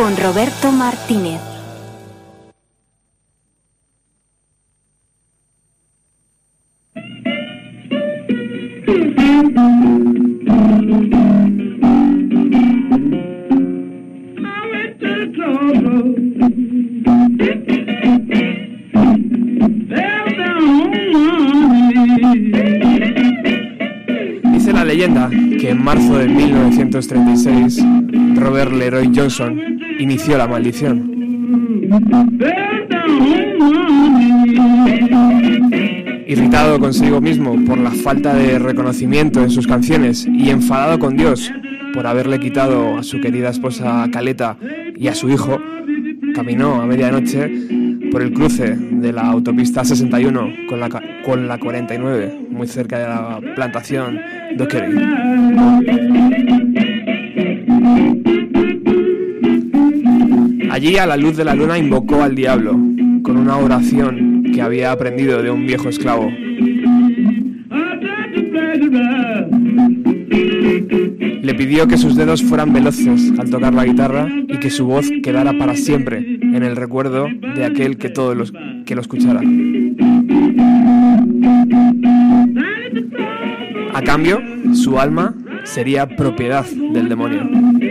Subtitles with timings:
[0.00, 1.38] con Roberto Martínez.
[24.44, 27.84] Dice la leyenda que en marzo de 1936
[28.36, 29.69] Robert Leroy Johnson
[30.00, 31.10] inició la maldición.
[36.26, 41.52] Irritado consigo mismo por la falta de reconocimiento en sus canciones y enfadado con Dios
[41.92, 44.56] por haberle quitado a su querida esposa Caleta
[44.96, 45.60] y a su hijo,
[46.34, 47.50] caminó a medianoche
[48.10, 50.88] por el cruce de la autopista 61 con la,
[51.24, 54.20] con la 49, muy cerca de la plantación
[54.56, 56.69] Dockery.
[60.80, 62.72] Allí, a la luz de la luna, invocó al diablo
[63.22, 66.30] con una oración que había aprendido de un viejo esclavo.
[71.42, 75.10] Le pidió que sus dedos fueran veloces al tocar la guitarra y que su voz
[75.22, 78.50] quedara para siempre en el recuerdo de aquel que todo los,
[78.86, 79.42] que lo escuchara.
[83.92, 84.40] A cambio,
[84.72, 87.89] su alma sería propiedad del demonio.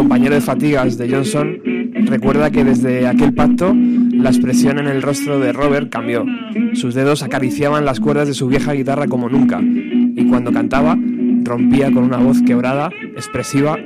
[0.00, 1.58] Compañero de fatigas de Johnson,
[2.06, 6.24] recuerda que desde aquel pacto la expresión en el rostro de Robert cambió.
[6.72, 10.96] Sus dedos acariciaban las cuerdas de su vieja guitarra como nunca, y cuando cantaba
[11.44, 13.76] rompía con una voz quebrada, expresiva,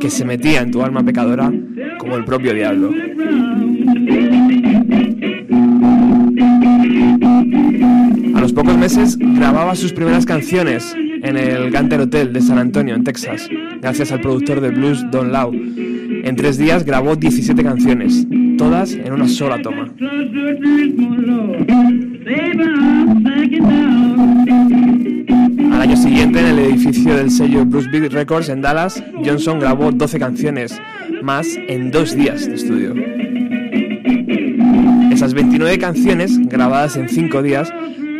[0.00, 1.52] que se metía en tu alma pecadora
[1.98, 2.90] como el propio diablo.
[8.34, 12.96] A los pocos meses grababa sus primeras canciones en el Ganter Hotel de San Antonio,
[12.96, 13.48] en Texas,
[13.80, 15.52] gracias al productor de blues Don Lau.
[15.52, 18.26] En tres días grabó 17 canciones,
[18.58, 19.92] todas en una sola toma.
[25.72, 29.90] Al año siguiente, en el edificio del sello Bruce Beat Records en Dallas, Johnson grabó
[29.90, 30.80] 12 canciones
[31.22, 32.94] más en dos días de estudio.
[35.10, 37.72] Esas 29 canciones, grabadas en cinco días,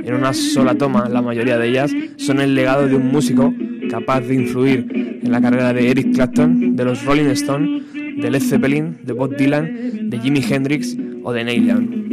[0.02, 3.54] en una sola toma, la mayoría de ellas, son el legado de un músico
[3.90, 8.42] capaz de influir en la carrera de Eric Clapton, de los Rolling Stones, de Led
[8.42, 12.10] Zeppelin, de Bob Dylan, de Jimi Hendrix o de Neil Young.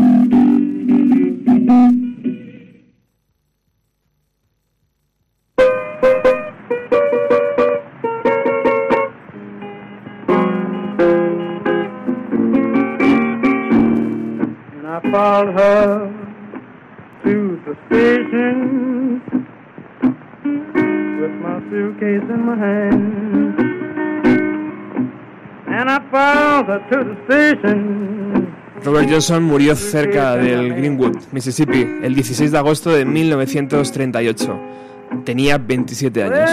[15.09, 16.11] Followed her
[17.23, 19.21] to the station
[21.21, 22.96] with my suitcase in my hand.
[28.83, 34.59] Robert Johnson murió cerca del Greenwood, Mississippi, el 16 de agosto de 1938.
[35.25, 36.49] Tenía 27 años.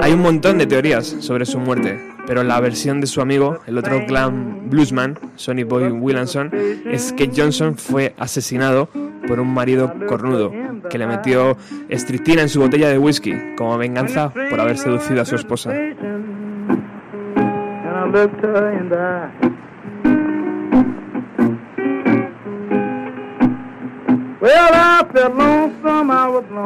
[0.00, 3.78] Hay un montón de teorías sobre su muerte, pero la versión de su amigo, el
[3.78, 6.50] otro glam bluesman, Sonny Boy Williamson,
[6.86, 8.88] es que Johnson fue asesinado
[9.26, 10.52] por un marido cornudo
[10.88, 11.56] que le metió
[11.88, 15.72] estrictina en su botella de whisky como venganza por haber seducido a su esposa.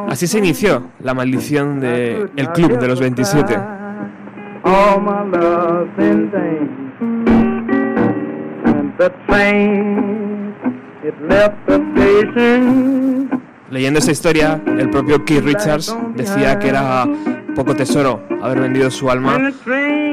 [0.08, 3.85] Así se inició la maldición de el club de los 27.
[4.66, 6.68] All my love's in vain.
[8.64, 10.54] And the train,
[11.04, 13.30] it left the station.
[13.70, 17.06] Leyendo esa historia, el propio Keith Richards decía que era
[17.54, 19.38] poco tesoro haber vendido su alma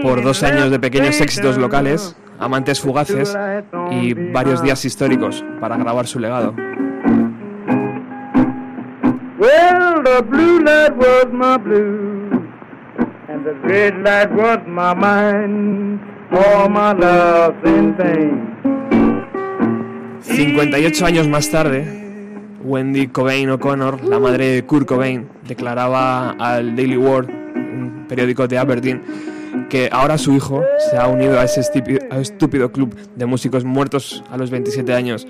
[0.03, 3.35] por dos años de pequeños éxitos locales, amantes fugaces
[3.89, 6.53] y varios días históricos para grabar su legado.
[9.39, 12.12] Well, the blue light was my blue,
[13.45, 15.99] and the red light was my mind.
[16.31, 16.93] My
[17.61, 17.95] vain.
[20.21, 21.85] 58 años más tarde,
[22.63, 28.57] Wendy Cobain O'Connor, la madre de Kurt Cobain, declaraba al Daily World, un periódico de
[28.57, 29.03] Aberdeen,
[29.69, 34.37] que ahora su hijo se ha unido a ese estúpido club de músicos muertos a
[34.37, 35.27] los 27 años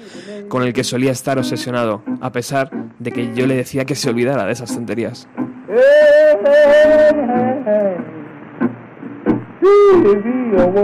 [0.48, 2.70] con el que solía estar obsesionado, a pesar
[3.00, 5.28] de que yo le decía que se olvidara de esas tonterías.
[5.74, 7.98] Hey, hey, hey.
[10.04, 10.78] Baby, oh,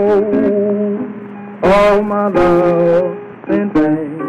[1.62, 4.20] oh, all my love's in vain.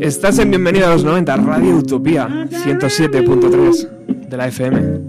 [0.00, 5.01] Estás en Bienvenido a los 90, Radio Utopía 107.3 de la FM.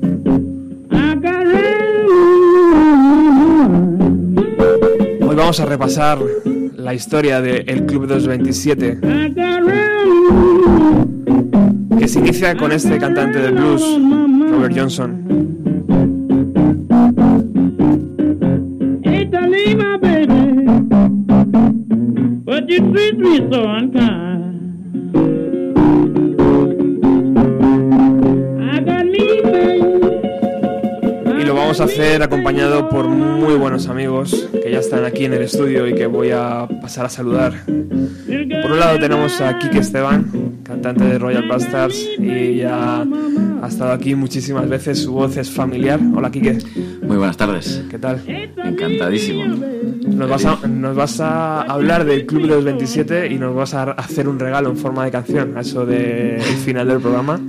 [5.54, 6.18] Vamos a repasar
[6.78, 9.00] la historia del Club de los 27,
[12.00, 13.84] que se inicia con este cantante de blues,
[14.50, 15.24] Robert Johnson.
[31.40, 35.44] Y lo vamos a hacer acompañado por muy buenos amigos ya están aquí en el
[35.44, 37.54] estudio y que voy a pasar a saludar.
[37.68, 40.25] Por un lado tenemos a Kike Esteban,
[40.64, 43.06] cantante de Royal Bastards y ya
[43.62, 46.00] ha estado aquí muchísimas veces, su voz es familiar.
[46.16, 46.58] Hola Kike,
[47.04, 47.84] Muy buenas tardes.
[47.88, 48.24] ¿qué tal?
[48.28, 49.46] Encantadísimo.
[49.46, 53.75] Nos vas, a, nos vas a hablar del Club de los 27 y nos vas
[53.75, 57.40] a hacer un regalo en forma de canción, a eso del final del programa,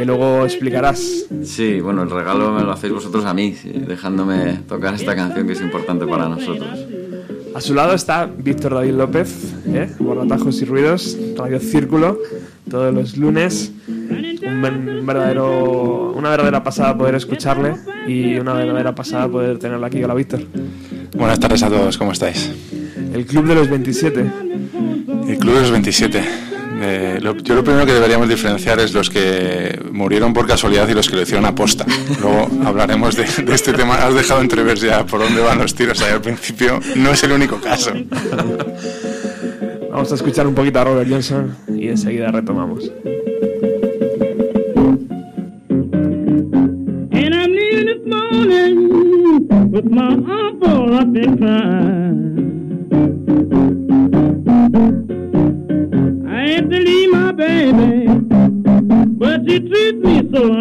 [0.00, 1.26] que luego explicarás.
[1.44, 5.46] Sí, bueno, el regalo me lo hacéis vosotros a mí, sí, dejándome tocar esta canción
[5.46, 6.70] que es importante para nosotros.
[7.54, 9.90] A su lado está Víctor David López, ¿eh?
[9.98, 12.18] Borratajos y Ruidos, Radio Círculo,
[12.70, 13.72] todos los lunes.
[13.88, 17.74] Un ver- verdadero, una verdadera pasada poder escucharle
[18.08, 20.02] y una verdadera pasada poder tenerlo aquí.
[20.02, 20.40] Hola Víctor.
[21.14, 22.50] Buenas tardes a todos, ¿cómo estáis?
[23.12, 24.24] El Club de los 27.
[25.28, 26.22] El Club de los 27.
[26.82, 30.94] Eh, lo- yo lo primero que deberíamos diferenciar es los que murieron por casualidad y
[30.94, 31.84] los que lo hicieron aposta.
[32.20, 33.96] Luego hablaremos de, de este tema.
[33.96, 36.80] Has dejado entrever ya por dónde van los tiros ahí al principio.
[36.96, 37.92] No es el único caso.
[39.90, 42.90] Vamos a escuchar un poquito a Robert Johnson y enseguida retomamos.
[47.12, 47.52] And I'm
[47.86, 48.88] this morning
[49.70, 50.14] with my
[51.00, 51.38] up in
[59.50, 60.59] she treat me so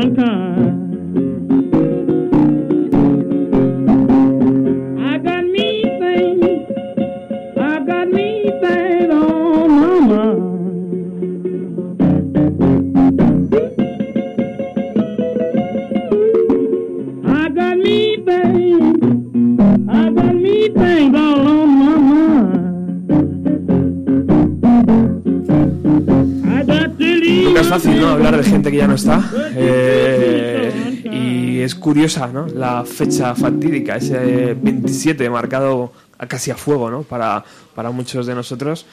[31.90, 32.46] curiosa, ¿no?
[32.46, 37.02] La fecha fatídica, ese 27 marcado a casi a fuego, ¿no?
[37.02, 37.44] Para,
[37.74, 38.86] para muchos de nosotros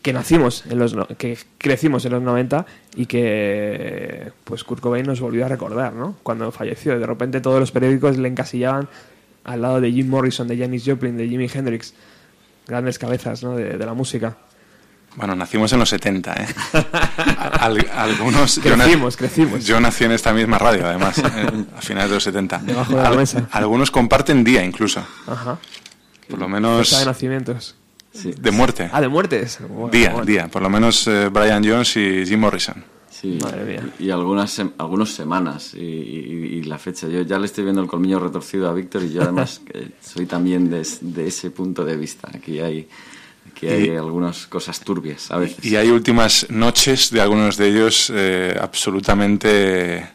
[0.00, 2.64] que nacimos en los que crecimos en los 90
[2.96, 6.16] y que pues Kurt Cobain nos volvió a recordar, ¿no?
[6.22, 8.88] Cuando falleció, de repente todos los periódicos le encasillaban
[9.44, 11.92] al lado de Jim Morrison, de Janis Joplin, de Jimi Hendrix,
[12.66, 13.54] grandes cabezas, ¿no?
[13.54, 14.38] de la música.
[15.16, 16.46] Bueno, nacimos en los 70, ¿eh?
[17.60, 18.56] Al- algunos...
[18.62, 19.64] yo na- Crecimos, crecimos.
[19.64, 22.58] Yo nací en esta misma radio, además, eh, a finales de los 70.
[22.58, 23.48] Debajo de la mesa.
[23.52, 25.04] Algunos comparten día incluso.
[25.26, 25.58] Ajá.
[26.28, 27.76] Por lo menos Fecha de nacimientos.
[28.12, 28.88] Sí, de muerte.
[28.92, 29.58] Ah, de muertes.
[29.68, 30.24] Bueno, Día, bueno.
[30.26, 30.48] día.
[30.48, 32.84] Por lo menos eh, Brian Jones y Jim Morrison.
[33.10, 33.38] sí.
[33.42, 33.88] Madre mía.
[33.98, 37.08] y algunas sem- algunos semanas y, y- y la fecha.
[37.08, 40.26] Yo ya le estoy viendo el colmillo retorcido a Víctor y yo además eh, soy
[40.26, 42.28] también de, de ese punto de vista.
[42.32, 42.88] Aquí hay,
[43.50, 45.64] aquí hay Y- algunas cosas turbias a veces.
[45.64, 50.08] Y hay últimas noches de algunos de ellos eh, absolutamente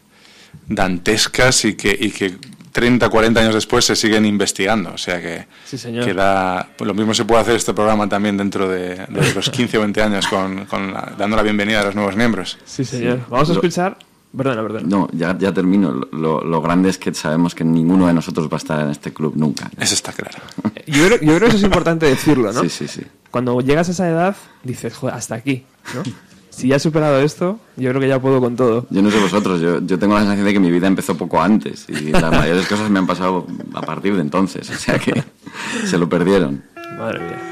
[0.66, 2.36] dantescas y que, y que
[2.72, 4.92] 30, 40 años después se siguen investigando.
[4.92, 6.04] O sea que, Sí, señor.
[6.04, 9.50] que da- pues lo mismo se puede hacer este programa también dentro de, de los
[9.50, 12.58] 15 o 20 años, con, con la- dando la bienvenida a los nuevos miembros.
[12.64, 13.20] Sí, señor.
[13.28, 13.98] Vamos a Lo- escuchar.
[14.36, 14.86] Perdona, perdona.
[14.86, 15.92] No, ya, ya termino.
[16.12, 19.12] Lo- Lo, grande es que sabemos que ninguno de nosotros va a estar en este
[19.12, 19.70] club nunca.
[19.78, 20.38] Eso está claro.
[20.86, 22.62] Yo creo, yo creo que eso es importante decirlo, ¿no?
[22.62, 23.02] Sí, sí, sí.
[23.30, 26.02] Cuando llegas a esa edad, dices, joder, hasta aquí, ¿no?
[26.50, 28.86] Si ya he superado esto, yo creo que ya puedo con todo.
[28.90, 31.40] Yo no sé vosotros, yo, yo tengo la sensación de que mi vida empezó poco
[31.40, 35.22] antes y las mayores cosas me han pasado a partir de entonces, o sea que
[35.86, 36.62] se lo perdieron.
[36.98, 37.49] Madre mía.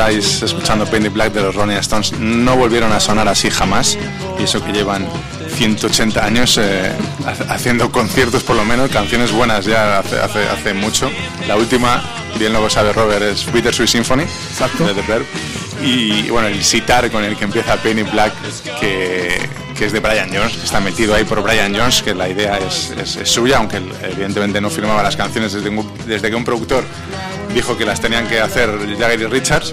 [0.00, 2.12] Estáis escuchando Painted Black de los Rolling Stones.
[2.18, 3.98] No volvieron a sonar así jamás.
[4.38, 5.06] Y eso que llevan
[5.56, 6.90] 180 años eh,
[7.26, 11.10] ha- haciendo conciertos, por lo menos, canciones buenas ya hace, hace, hace mucho.
[11.46, 12.02] La última,
[12.38, 14.86] bien lo sabe Robert, es Bittersweet Symphony Exacto.
[14.86, 15.26] de The Verb.
[15.82, 18.32] Y bueno, el sitar con el que empieza Painted Black,
[18.80, 19.38] que,
[19.76, 22.56] que es de Brian Jones, que está metido ahí por Brian Jones, que la idea
[22.58, 26.36] es, es- es suya, aunque él, evidentemente no firmaba las canciones desde, un- desde que
[26.36, 26.84] un productor
[27.54, 29.72] dijo que las tenían que hacer Jagger y Richards,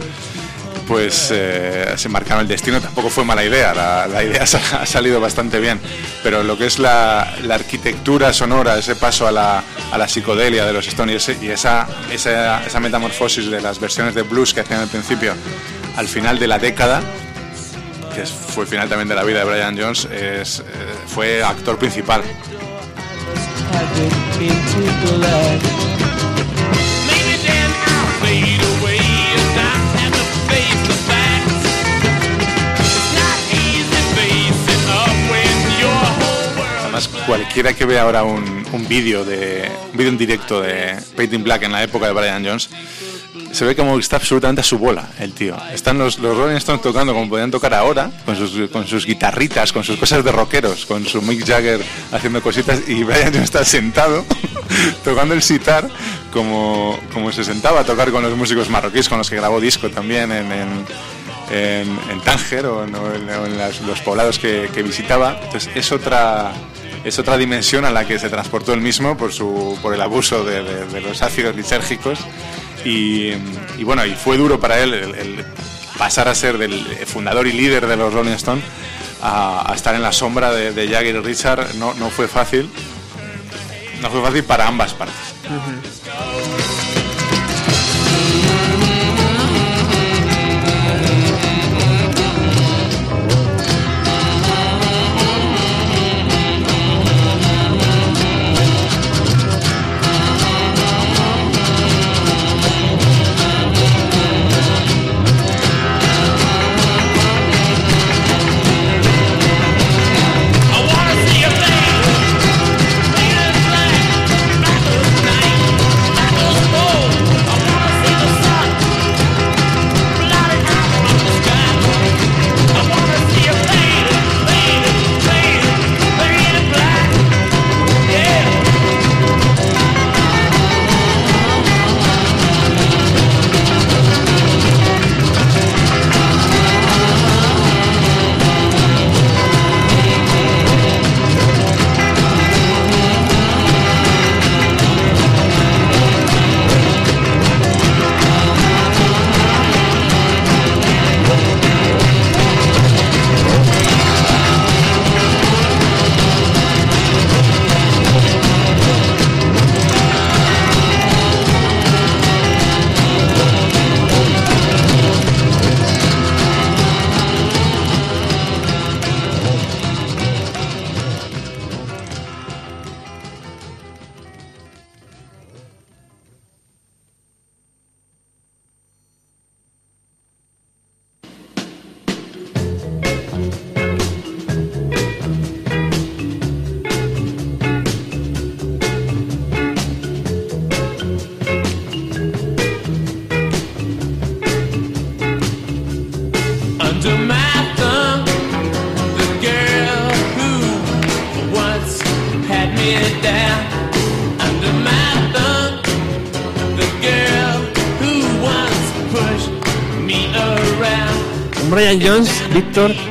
[0.88, 2.79] pues eh, se marcaron el destino.
[2.79, 4.43] Tampoco fue mala idea, la, la idea
[4.79, 5.79] ha salido bastante bien.
[6.24, 10.65] Pero lo que es la, la arquitectura sonora, ese paso a la, a la psicodelia
[10.65, 14.53] de los Stones y, ese- y esa, esa, esa metamorfosis de las versiones de blues
[14.53, 15.34] que hacían al principio
[15.98, 17.01] al final de la década,
[18.15, 20.63] que fue el final también de la vida de Brian Jones, es, eh,
[21.07, 22.22] fue actor principal.
[37.27, 41.63] Cualquiera que vea ahora un, un vídeo de un vídeo en directo de Painting Black
[41.63, 42.69] en la época de Brian Jones,
[43.51, 45.55] se ve como está absolutamente a su bola el tío.
[45.74, 49.74] Están los, los Rolling Stones tocando como podían tocar ahora, con sus, con sus guitarritas,
[49.74, 51.81] con sus cosas de rockeros, con su Mick Jagger
[52.12, 54.25] haciendo cositas, y Brian Jones está sentado
[55.03, 55.88] tocando el sitar
[56.31, 59.89] como, como se sentaba a tocar con los músicos marroquíes con los que grabó disco
[59.89, 62.91] también en, en, en, Tánger o en,
[63.88, 65.39] los poblados que, que visitaba.
[65.43, 66.53] Entonces es otra
[67.08, 70.44] es otra dimensión a la que se transportó él mismo por su por el abuso
[70.44, 72.20] de, los ácidos lisérgicos.
[72.84, 73.34] Y,
[73.84, 75.46] bueno y fue duro para él
[75.98, 76.74] pasar a ser del
[77.06, 78.64] fundador y líder de los Rolling Stones
[79.22, 81.76] a, estar en la sombra de, Jagger y Richard.
[81.76, 82.70] No, no fue fácil.
[84.02, 85.16] No fue fácil para ambas partes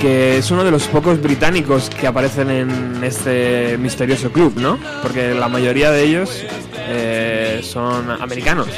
[0.00, 4.79] que es uno de los pocos británicos que aparecen en este misterioso club, ¿no?
[5.03, 6.31] Porque la mayoría de ellos
[6.88, 8.69] eh, son americanos.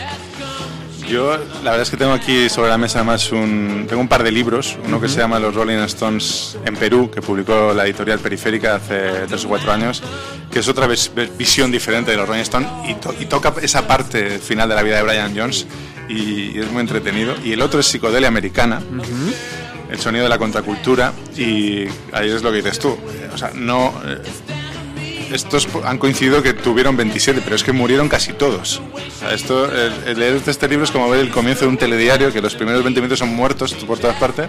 [1.09, 1.31] Yo,
[1.65, 4.31] la verdad es que tengo aquí sobre la mesa además un, tengo un par de
[4.31, 8.75] libros, uno que se llama Los Rolling Stones en Perú, que publicó la editorial Periférica
[8.75, 10.03] hace tres o cuatro años,
[10.53, 13.87] que es otra ves- visión diferente de los Rolling Stones y, to- y toca esa
[13.89, 15.67] parte final de la vida de Brian Jones
[16.11, 17.35] y, y es muy entretenido.
[17.43, 18.83] Y el otro es Psicodelia Americana,
[19.99, 22.97] el sonido de la contracultura y ahí es lo que dices tú.
[23.35, 23.93] O sea, no...
[24.07, 24.19] eh,
[25.33, 28.81] estos han coincidido que tuvieron 27, pero es que murieron casi todos.
[28.95, 31.76] O sea, esto, el, el leer este libro es como ver el comienzo de un
[31.76, 34.49] telediario, que los primeros 20 minutos son muertos por todas partes.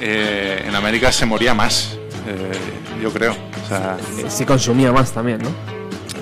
[0.00, 1.96] Eh, en América se moría más,
[2.28, 2.52] eh,
[3.02, 3.32] yo creo.
[3.32, 5.48] O sea, Eh, Se consumía más también, ¿no?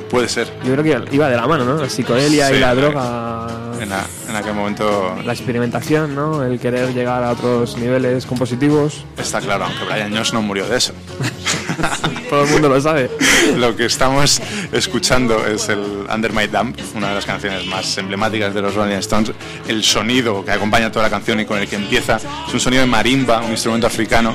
[0.09, 0.50] puede ser.
[0.64, 1.76] Yo creo que iba de la mano, ¿no?
[1.76, 3.49] La psicodelia Sí, y la droga,
[3.83, 6.44] En, a- en aquel momento la experimentación, ¿no?
[6.44, 9.04] El querer llegar a otros niveles compositivos.
[9.16, 10.92] está claro, aunque Brian Jones no murió de eso.
[12.28, 13.11] Todo el mundo lo sabe.
[13.56, 14.40] Lo que estamos
[14.73, 18.97] escuchando es el Under My Thumb, una de las canciones más emblemáticas de los Rolling
[18.97, 19.32] Stones.
[19.66, 22.82] El sonido que acompaña toda la canción y con el que empieza es un sonido
[22.82, 24.35] de marimba, un instrumento africano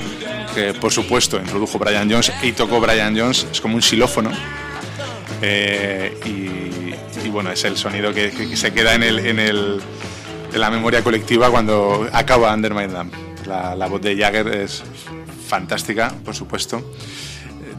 [0.55, 4.31] que por supuesto introdujo Brian Jones y tocó Brian Jones, es como un xilófono.
[5.41, 6.62] Eh, y
[7.33, 9.81] bueno, es el sonido que, se queda en, el, en, el,
[10.53, 13.11] en la memoria colectiva cuando acaba Under My Thumb.
[13.45, 14.81] La, voz de Jagger es
[15.49, 16.77] fantástica, por supuesto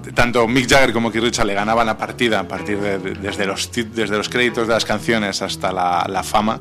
[0.07, 3.15] Eh, tanto Mick Jagger como Keith Richards le ganaban la partida a partir de, de-
[3.15, 6.61] desde, los, desde los créditos de las canciones hasta la, la fama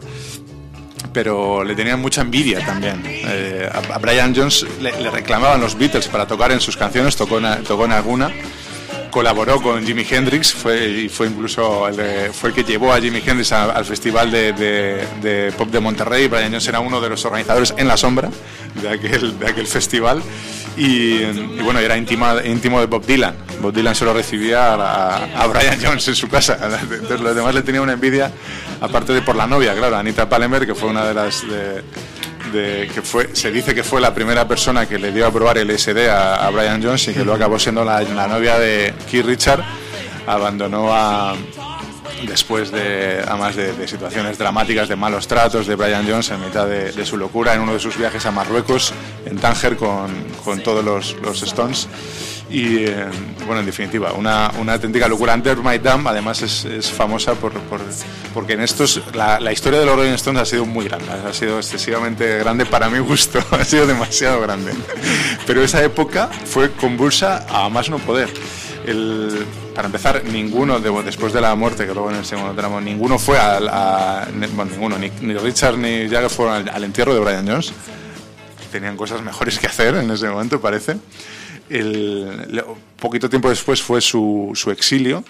[1.11, 3.03] pero le tenían mucha envidia también.
[3.05, 7.85] Eh, a, Brian Jones le, reclamaban los Beatles para tocar en sus canciones, tocó tocó
[7.85, 8.31] en alguna,
[9.13, 13.21] colaboró con Jimi Hendrix, fue, y fue incluso el, de- fue que llevó a Jimi
[13.23, 16.27] Hendrix al Festival de, Pop de Monterrey.
[16.27, 18.29] Brian Jones era uno de los organizadores en la sombra
[18.81, 20.23] de aquel, de aquel festival.
[20.75, 21.23] Y,
[21.61, 23.35] bueno, era íntima- íntimo de Bob Dylan.
[23.61, 26.57] Bob Dylan solo recibía a, a Brian Jones en su casa.
[26.81, 28.31] Entonces los demás le tenían una envidia,
[28.81, 31.43] aparte de por la novia, claro, Anita Palmer, que fue una de las...
[32.53, 35.77] que fue, se dice que fue la primera persona que le dio a probar el
[35.77, 39.63] SD a, a Brian Jones y que luego acabó siendo la, novia de Keith Richard.
[40.25, 40.89] Abandonó
[42.27, 46.67] después de, además de, de situaciones dramáticas, de malos tratos de Brian Jones en mitad
[46.67, 48.93] de, su locura en uno de sus viajes a Marruecos,
[49.25, 50.11] en Tánger, con,
[50.63, 51.87] todos los Stones.
[52.53, 53.05] Y eh,
[53.47, 55.33] bueno, en definitiva, una, una auténtica locura.
[55.33, 57.81] Under My Dam, además, es, es famosa por, por-
[58.31, 61.33] porque en estos, la, la historia de los Rolling Stones ha sido muy grande, ha
[61.33, 64.71] sido excesivamente grande para mi gusto, ha sido demasiado grande.
[65.47, 68.31] Pero esa época fue convulsa a más no poder.
[68.85, 72.79] El- para empezar, ninguno, de- después de la muerte, que luego en el segundo tramo,
[72.79, 77.15] ninguno fue al, a, bueno, ninguno, ni, ni Richard ni Jagger fueron al, al entierro
[77.15, 77.73] de Brian Jones.
[78.71, 80.97] Tenían cosas mejores que hacer en ese momento, parece.
[81.69, 82.63] El,
[82.99, 85.23] poquito tiempo después fue su, su exilio.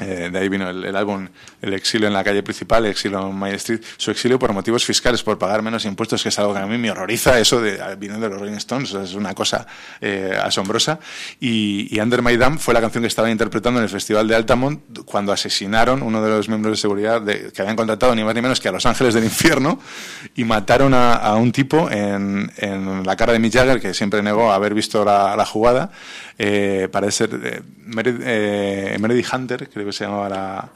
[0.00, 1.28] Eh, de ahí vino el, el álbum
[1.62, 3.80] El exilio en la calle principal, El exilio en Main Street.
[3.96, 6.78] Su exilio por motivos fiscales, por pagar menos impuestos, que es algo que a mí
[6.78, 9.66] me horroriza, eso de viniendo de los Rolling Stones, es una cosa
[10.00, 10.98] eh, asombrosa.
[11.38, 14.34] Y, y Under My Dam fue la canción que estaba interpretando en el Festival de
[14.36, 18.34] Altamont cuando asesinaron uno de los miembros de seguridad de- que habían contratado ni más
[18.34, 19.80] ni menos que a los ángeles del infierno
[20.34, 24.22] y mataron a, a un tipo en, en la cara de Mick Jagger, que siempre
[24.22, 25.90] negó haber visto la, la jugada.
[26.42, 30.70] Eh, parece ser eh, Meredith, eh, Meredith Hunter, creo que se llamaba la-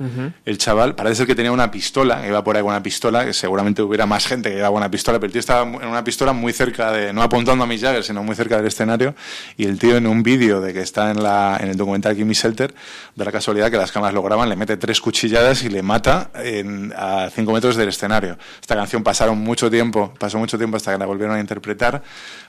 [0.45, 0.95] el chaval.
[0.95, 4.05] Parece ser que tenía una pistola, iba por ahí con una pistola, que seguramente hubiera
[4.05, 6.93] más gente que llevaba una pistola, pero el tío estaba en una pistola muy cerca
[6.93, 9.15] de, no apuntando a Mick Jagger, sino muy cerca del escenario.
[9.57, 12.35] Y el tío en un vídeo de que está en, la, en el documental Gimme
[12.35, 12.75] Shelter,
[13.15, 16.31] de la casualidad que las cámaras lo graban, le mete tres cuchilladas y le mata
[16.35, 18.37] en- a cinco metros del escenario.
[18.61, 22.03] Esta canción pasaron mucho tiempo, pasó mucho tiempo hasta que la volvieron a interpretar.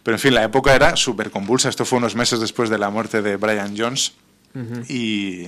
[0.03, 1.69] Pero en fin, la época era súper convulsa.
[1.69, 4.13] Esto fue unos meses después de la muerte de Brian Jones.
[4.87, 5.47] Y,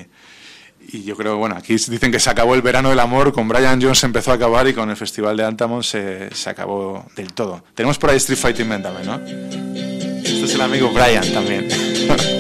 [0.89, 3.81] y yo creo, bueno, aquí dicen que se acabó el verano del amor, con Brian
[3.81, 7.63] Jones empezó a acabar y con el Festival de Altamont se, se acabó del todo.
[7.73, 9.15] Tenemos por ahí Street Fighting Man también, ¿no?
[9.25, 11.67] Este es el amigo Brian también.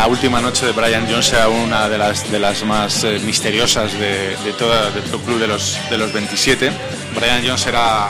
[0.00, 3.92] la última noche de Brian Jones sea una de las, de las más eh, misteriosas
[3.92, 6.70] de, de todo el club de los, de los 27.
[7.14, 8.08] Brian Jones era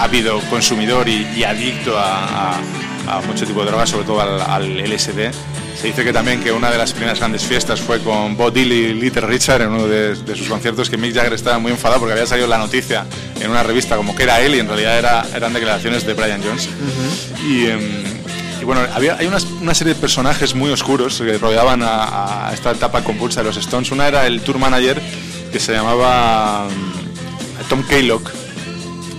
[0.00, 2.60] ávido consumidor y, y adicto a, a-
[3.08, 5.30] a mucho tipo de drogas, sobre todo al, al LSD.
[5.80, 8.76] Se dice que también que una de las primeras grandes fiestas fue con Bob Dylan
[8.76, 12.00] y Little Richard en uno de, de sus conciertos, que Mick Jagger estaba muy enfadado
[12.00, 13.06] porque había salido la noticia
[13.40, 16.42] en una revista como que era él y en realidad era, eran declaraciones de Brian
[16.42, 16.68] Jones.
[17.48, 18.07] Y, em, y
[18.68, 23.02] bueno, había, hay una, una serie de personajes muy oscuros que rodeaban a, esta etapa
[23.02, 23.90] convulsa de los Stones.
[23.92, 25.00] Una era el tour manager
[25.50, 28.30] que se llamaba mm, Tom Kaylock.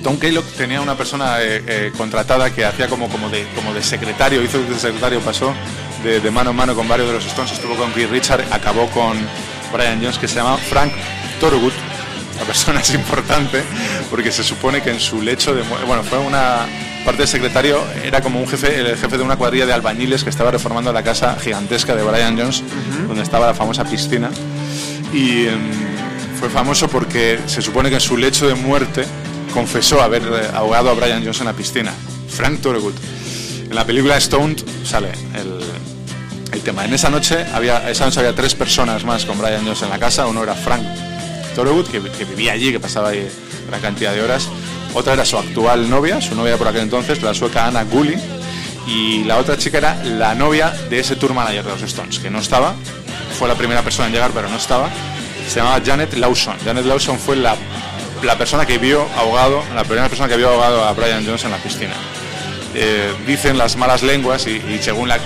[0.04, 3.82] Tom Kaylock tenía una persona eh, eh, contratada que hacía como, como, de, como de
[3.82, 5.52] secretario, hizo de secretario, pasó
[6.04, 9.18] de, mano en mano con varios de los Stones, estuvo con Keith Richard, acabó con
[9.74, 10.92] Brian Jones, que se llama Frank
[11.40, 11.74] Thorogood.
[12.38, 13.64] La persona es importante
[14.12, 16.68] porque se supone que en su lecho de muerte, bueno, fue una
[17.06, 20.30] parte del secretario, era como un jefe, el jefe de una cuadrilla de albañiles que
[20.30, 22.64] estaba reformando la casa gigantesca de Brian Jones,
[23.08, 24.30] donde estaba la famosa piscina.
[25.14, 25.60] Y em,
[26.40, 29.06] fue famoso porque se supone que en su lecho de muerte
[29.54, 31.94] confesó haber eh, ahogado a Brian Jones en la piscina.
[32.30, 32.94] Frank Thorogood.
[33.70, 35.60] En la película Stoned sale el,
[36.52, 36.86] el tema.
[36.86, 40.00] En esa noche había, esa noche había tres personas más con Brian Jones en la
[40.00, 40.28] casa.
[40.28, 40.84] Uno era Frank
[41.56, 43.28] Thorogood, que, que vivía allí, que pasaba ahí
[43.68, 44.48] gran cantidad de horas.
[44.94, 48.18] Otra era su actual novia, su novia por aquel entonces, la sueca Anna Gully.
[48.88, 52.30] Y la otra chica era la novia de ese tour manager de los Stones, que
[52.30, 52.74] no estaba.
[53.38, 54.90] Fue la primera persona en llegar, pero no estaba.
[55.48, 56.56] Se llamaba Janet Lawson.
[56.66, 57.56] Janet Lawson fue la,
[58.24, 61.52] la persona que vio ahogado, la primera persona que vio ahogado a Brian Jones en
[61.52, 61.94] la piscina.
[62.74, 65.20] Eh, dicen las malas lenguas y, según la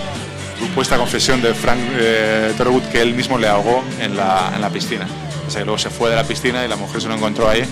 [0.59, 2.53] supuesta confesión de Frank eh,
[2.91, 5.07] que él mismo le ahogó en la, en la piscina.
[5.47, 7.49] O sea, que luego se fue de la piscina y la mujer se lo encontró
[7.49, 7.65] ahí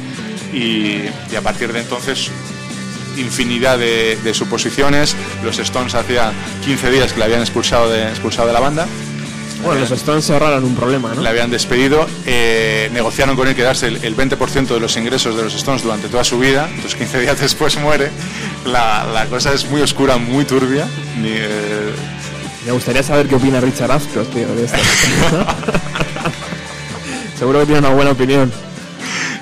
[0.53, 2.29] y, y a partir de entonces
[3.17, 5.15] infinidad de, de suposiciones.
[5.43, 6.31] Los Stones hacía
[6.63, 8.87] 15 días que le habían expulsado de, expulsado de la banda.
[9.63, 11.21] Bueno, los Stones se ahorraron un problema, ¿no?
[11.21, 15.43] Le habían despedido, eh, negociaron con él quedarse el, el 20% de los ingresos de
[15.43, 18.09] los Stones durante toda su vida, entonces 15 días después muere.
[18.65, 20.87] La, la cosa es muy oscura, muy turbia.
[21.21, 21.91] Ni, eh,
[22.65, 24.77] Me gustaría saber qué opina Richard Ashcroft, tío, de esto.
[27.37, 28.51] Seguro que tiene una buena opinión.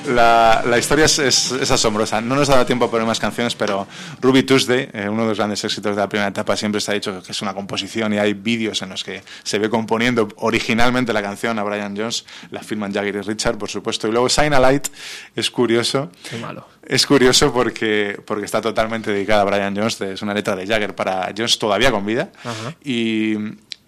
[0.10, 2.19] La, la historia es, es- es asombrosa.
[2.22, 3.88] No nos ha dado tiempo a poner más canciones, pero
[4.22, 6.93] Ruby Tuesday, eh, uno de los grandes éxitos de la primera etapa, siempre se ha
[6.95, 11.13] dicho que es una composición y hay vídeos en los que se ve componiendo originalmente
[11.13, 14.08] la canción a Brian Jones, la firman Jagger y Richard, por supuesto.
[14.08, 14.88] Y luego Shine a Light
[15.36, 16.12] es curioso.
[16.30, 16.67] Qué malo.
[16.86, 20.95] Es curioso porque, porque está totalmente dedicada a Brian Jones, es una letra de Jagger
[20.95, 22.32] para Jones todavía con vida.
[22.43, 22.74] Ajá.
[22.84, 23.36] Y,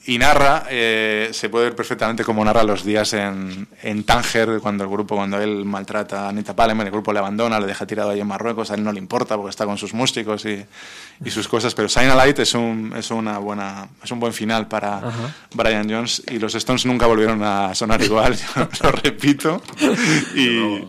[0.06, 4.84] y narra, eh, se puede ver perfectamente cómo narra los días en, en Tánger, cuando
[4.84, 8.10] el grupo, cuando él maltrata a Anita Palmer, el grupo le abandona, le deja tirado
[8.10, 10.66] ahí en Marruecos, a él no le importa porque está con sus músicos y,
[11.24, 14.34] y sus cosas, pero Shine a Light es un, es una buena, es un buen
[14.34, 15.36] final para Ajá.
[15.54, 19.62] Brian Jones y los Stones nunca volvieron a sonar igual, yo lo repito,
[20.36, 20.84] y,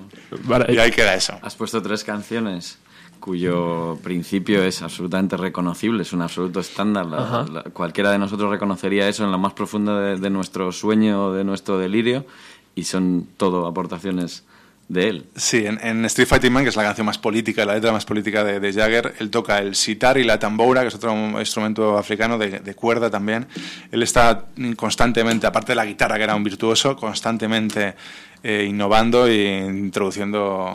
[0.73, 1.39] y ahí queda eso.
[1.43, 2.79] Has puesto tres canciones
[3.23, 7.07] cuyo principio es absolutamente reconocible, es un absoluto estándar.
[7.07, 7.47] La- Ajá.
[7.51, 11.33] la- cualquiera de nosotros reconocería eso en lo más profundo de, de nuestro sueño o
[11.33, 12.27] de nuestro delirio
[12.75, 14.45] y son todo aportaciones
[14.89, 15.25] de él.
[15.37, 18.05] Sí, en, en Street Fighting Man, que es la canción más política, la letra más
[18.05, 21.97] política de, de Jagger, él toca el sitar y la tamboura, que es otro instrumento
[21.97, 23.47] africano de, de cuerda también.
[23.91, 27.95] Él está constantemente, aparte de la guitarra, que era un virtuoso, constantemente
[28.43, 30.73] eh, innovando e introduciendo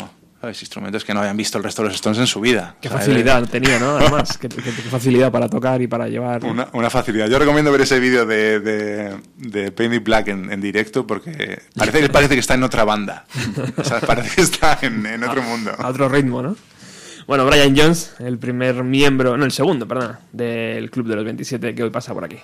[0.47, 0.61] ¿sabes?
[0.61, 2.75] instrumentos que no habían visto el resto de los Stones en su vida.
[2.79, 3.97] Qué sea, facilidad tenía, ¿no?
[3.97, 6.43] Además, qué, qué- qué facilidad para tocar y para llevar.
[6.45, 7.27] Una, una facilidad.
[7.27, 12.09] Yo recomiendo ver ese vídeo de, de, It Black en, en directo porque parece que,
[12.09, 13.25] parece que está en otra banda.
[13.75, 15.71] O sea, parece que está en, en otro mundo.
[15.77, 16.55] A otro ritmo, ¿no?
[17.27, 21.75] Bueno, Brian Jones, el primer miembro, no, el segundo, perdón, del Club de los 27
[21.75, 22.37] que hoy pasa por aquí.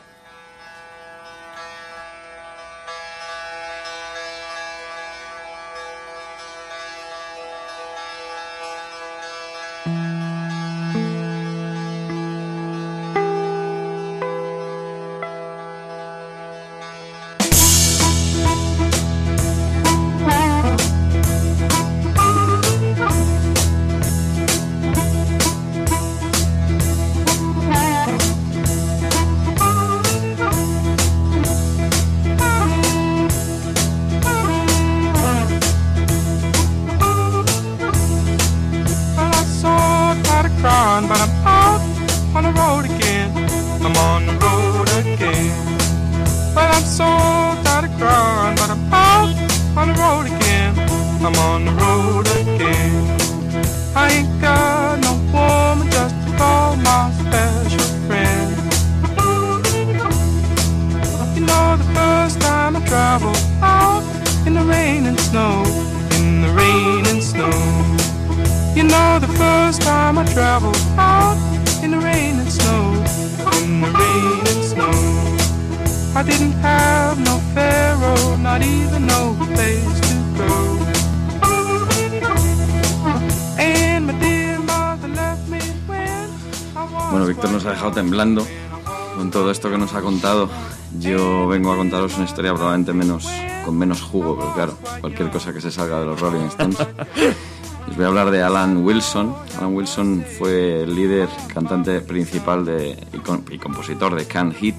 [92.83, 93.27] Probablemente menos,
[93.65, 96.77] con menos jugo, pero claro, cualquier cosa que se salga de los Rolling Stones.
[97.89, 99.35] Os voy a hablar de Alan Wilson.
[99.57, 104.75] Alan Wilson fue el líder, cantante principal de, y, con- y compositor de Can't Hit.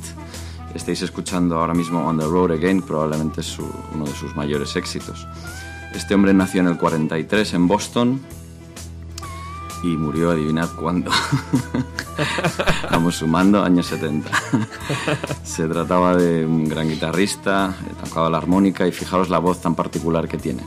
[0.74, 4.74] Estáis escuchando ahora mismo On the Road Again, probablemente es su- uno de sus mayores
[4.76, 5.26] éxitos.
[5.94, 8.20] Este hombre nació en el 43 en Boston
[9.82, 11.10] y murió, adivinad cuándo.
[12.90, 14.30] Vamos sumando, años 70.
[15.42, 19.74] Se trataba de un gran guitarrista, eh, tocaba la armónica y fijaos la voz tan
[19.74, 20.62] particular que tiene.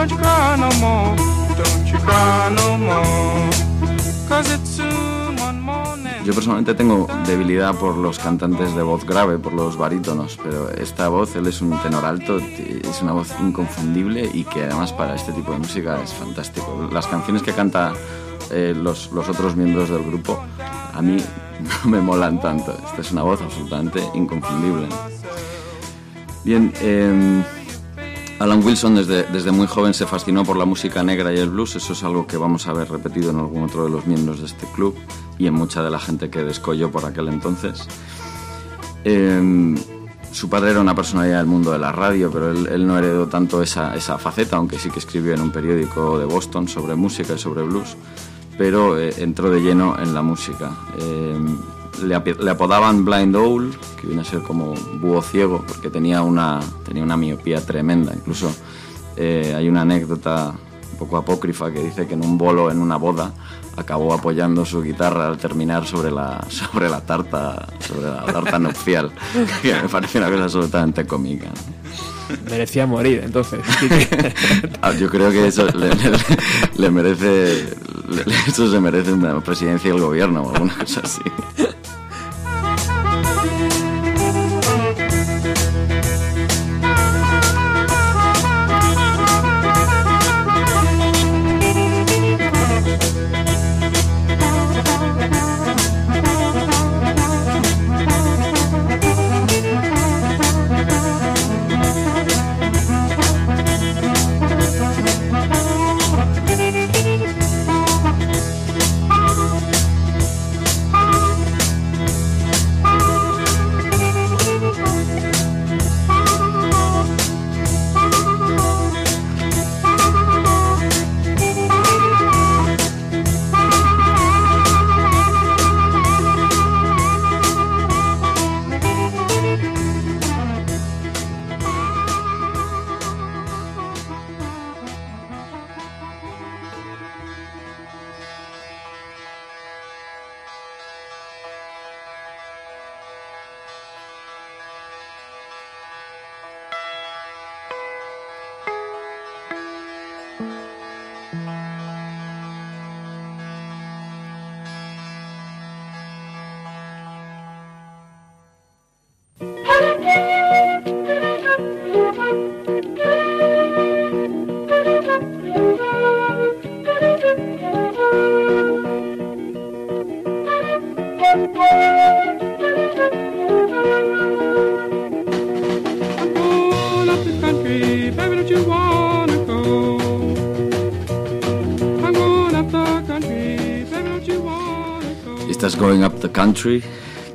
[0.00, 1.16] Don't you cry no more.
[1.58, 3.50] Don't you cry no more.
[4.28, 5.09] Cause it's soon.
[6.24, 11.08] Yo personalmente tengo debilidad por los cantantes de voz grave, por los barítonos, pero esta
[11.08, 15.32] voz, él es un tenor alto, es una voz inconfundible y que además para este
[15.32, 16.88] tipo de música es fantástico.
[16.92, 17.94] Las canciones que canta
[18.50, 20.38] eh, los, los otros miembros del grupo
[20.92, 21.16] a mí
[21.60, 22.76] no me molan tanto.
[22.84, 24.88] Esta es una voz absolutamente inconfundible.
[26.44, 27.42] Bien, eh,
[28.40, 31.76] Alan Wilson desde, desde muy joven se fascinó por la música negra y el blues,
[31.76, 34.46] eso es algo que vamos a ver repetido en algún otro de los miembros de
[34.46, 34.96] este club
[35.38, 37.86] y en mucha de la gente que descolló por aquel entonces.
[39.04, 39.76] Eh,
[40.32, 43.62] su padre era una personalidad del mundo de la radio, pero él, no heredó tanto
[43.62, 47.38] esa, esa faceta, aunque sí que escribió en un periódico de Boston sobre música y
[47.38, 47.94] sobre blues,
[48.56, 50.70] pero eh, entró de lleno en la música.
[50.98, 51.36] Eh,
[52.02, 56.22] le, api- le apodaban Blind Owl, que viene a ser como búho ciego, porque tenía
[56.22, 58.12] una, tenía una miopía tremenda.
[58.14, 58.54] Incluso
[59.16, 60.54] eh, hay una anécdota
[60.92, 63.32] un poco apócrifa que dice que en un bolo, en una boda,
[63.76, 69.10] acabó apoyando su guitarra al terminar sobre la, sobre la tarta, sobre la tarta nupcial,
[69.62, 71.46] que me parece una cosa absolutamente cómica.
[72.48, 73.60] Merecía morir, entonces.
[74.82, 75.96] Ah, Yo creo que eso le, le-
[76.76, 77.66] le merece,
[78.08, 81.20] le- eso se merece una presidencia del gobierno o alguna cosa así.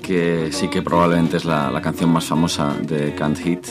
[0.02, 3.66] Que sí que probablemente es la, canción más famosa de Can't Hit,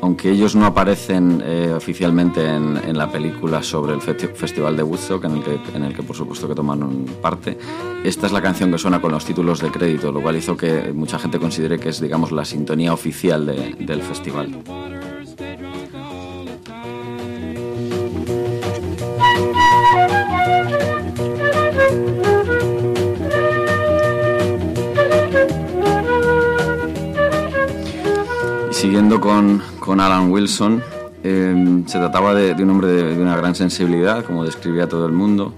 [0.00, 5.24] aunque ellos no aparecen eh, oficialmente en, la película sobre el festi- Festival de Woodstock,
[5.24, 7.58] en el, que, por supuesto que tomaron parte.
[8.04, 10.92] Esta es la canción que suena con los títulos de crédito, lo cual hizo que
[10.94, 14.56] mucha gente considere que es, digamos, la sintonía oficial de- del festival.
[28.86, 30.80] Siguiendo con, con Alan Wilson,
[31.24, 35.54] eh, se trataba de, un hombre de, una gran sensibilidad, como describía todo el mundo,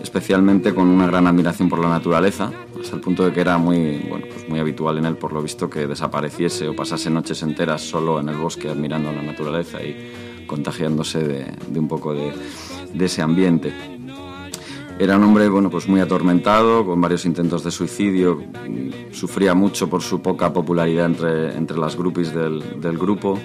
[0.00, 4.06] especialmente con una gran admiración por la naturaleza, hasta el punto de que era muy,
[4.08, 7.82] bueno, pues muy habitual en él, por lo visto, que desapareciese o pasase noches enteras
[7.82, 12.32] solo en el bosque admirando la naturaleza y contagiándose de, un poco de
[13.04, 13.97] ese ambiente.
[14.98, 18.42] Era un hombre bueno, pues muy atormentado, con varios intentos de suicidio,
[19.12, 23.38] sufría mucho por su poca popularidad entre, entre las groupies del, del grupo.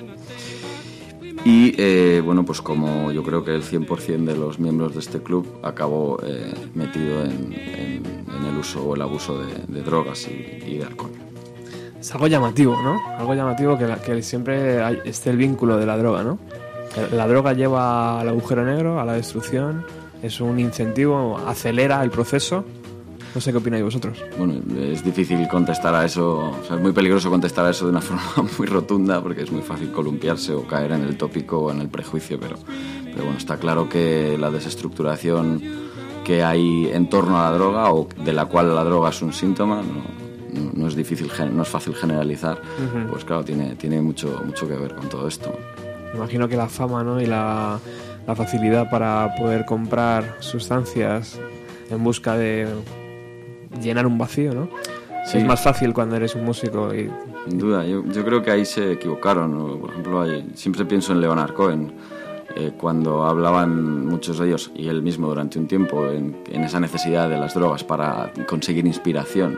[1.45, 5.21] Y eh, bueno, pues como yo creo que el 100% de los miembros de este
[5.21, 10.27] club acabó eh, metido en, en- en el uso o el abuso de, de drogas
[10.27, 10.31] y,
[10.71, 11.11] y de alcohol.
[11.99, 12.99] Es algo llamativo, ¿no?
[13.19, 16.39] Algo llamativo que, la- que siempre hay- esté el vínculo de la droga, ¿no?
[17.11, 19.85] La droga lleva al agujero negro, a la destrucción,
[20.23, 22.65] es un incentivo, acelera el proceso.
[23.35, 24.23] No sé qué opináis vosotros.
[24.37, 27.91] Bueno, es difícil contestar a eso, o sea, es muy peligroso contestar a eso de
[27.91, 31.71] una forma muy rotunda porque es muy fácil columpiarse o caer en el tópico o
[31.71, 32.57] en el prejuicio, pero,
[33.05, 35.61] pero bueno, está claro que la desestructuración
[36.23, 39.33] que hay en torno a la droga o de la cual la droga es un
[39.33, 43.09] síntoma, no, no- es difícil, no es fácil generalizar, Ujú.
[43.13, 45.51] pues claro, tiene, tiene mucho, mucho que ver con todo esto.
[46.13, 47.19] Imagino que la fama ¿no?
[47.19, 47.79] y la,
[48.27, 51.39] la facilidad para poder comprar sustancias
[51.89, 52.67] en busca de
[53.81, 54.69] llenar un vacío, ¿no?
[55.25, 55.37] Sí.
[55.37, 57.09] Es más fácil cuando eres un músico y
[57.47, 59.57] Sin duda, yo, yo creo que ahí se equivocaron.
[59.57, 59.77] ¿no?
[59.77, 61.93] Por ejemplo, hay- siempre pienso en Leonard Cohen,
[62.55, 66.79] eh, cuando hablaban muchos de ellos, y él mismo durante un tiempo, en, en esa
[66.79, 69.57] necesidad de las drogas para conseguir inspiración.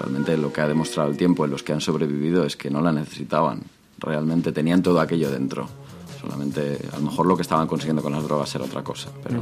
[0.00, 2.80] Realmente lo que ha demostrado el tiempo en los que han sobrevivido es que no
[2.80, 3.60] la necesitaban.
[3.98, 5.68] Realmente tenían todo aquello dentro.
[6.24, 9.10] Solamente, a lo mejor lo que estaban consiguiendo con las drogas era otra cosa.
[9.22, 9.40] Pero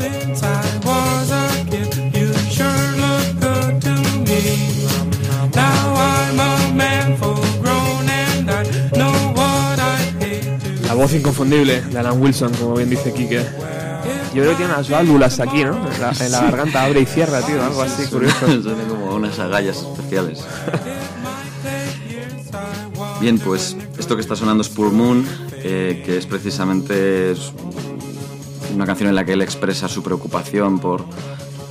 [0.00, 1.38] hate to.
[10.86, 13.44] la voz inconfundible de Alan Wilson, como bien dice Kike.
[14.34, 15.76] Yo creo que tiene unas válvulas aquí, ¿no?
[15.92, 18.46] En la, en la garganta abre y cierra, tío, algo así curioso.
[18.62, 20.44] Son como unas agallas especiales.
[23.20, 25.26] Bien, pues esto que está sonando es Poor Moon,
[25.56, 27.34] eh, que es precisamente
[28.72, 31.04] una canción en la que él expresa su preocupación por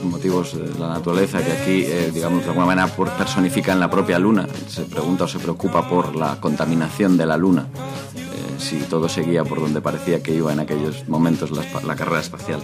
[0.03, 4.19] motivos de la naturaleza, que aquí, eh, digamos, de alguna manera personifica en la propia
[4.19, 4.45] luna.
[4.67, 7.67] Se pregunta o se preocupa por la contaminación de la luna,
[8.15, 12.60] eh, si todo seguía por donde parecía que iba en aquellos momentos la carrera espacial.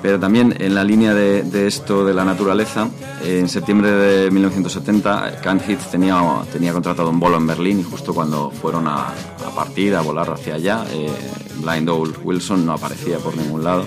[0.00, 2.88] Pero también en la línea de, esto de la naturaleza,
[3.22, 7.82] eh, en septiembre de 1970, Kant Heath tenía, tenía contratado un vuelo en Berlín y
[7.82, 9.12] justo cuando fueron a,
[9.56, 11.10] partir, a volar hacia allá, eh,
[11.56, 13.86] Blind Owl Wilson no aparecía por ningún lado.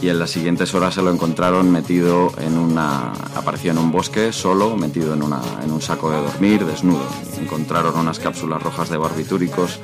[0.00, 3.12] Y en las siguientes horas se lo encontraron metido en una.
[3.34, 7.06] apareció en un bosque, solo, metido en, una, en un saco de dormir, desnudo.
[7.40, 9.80] Encontraron unas cápsulas rojas de barbitúricos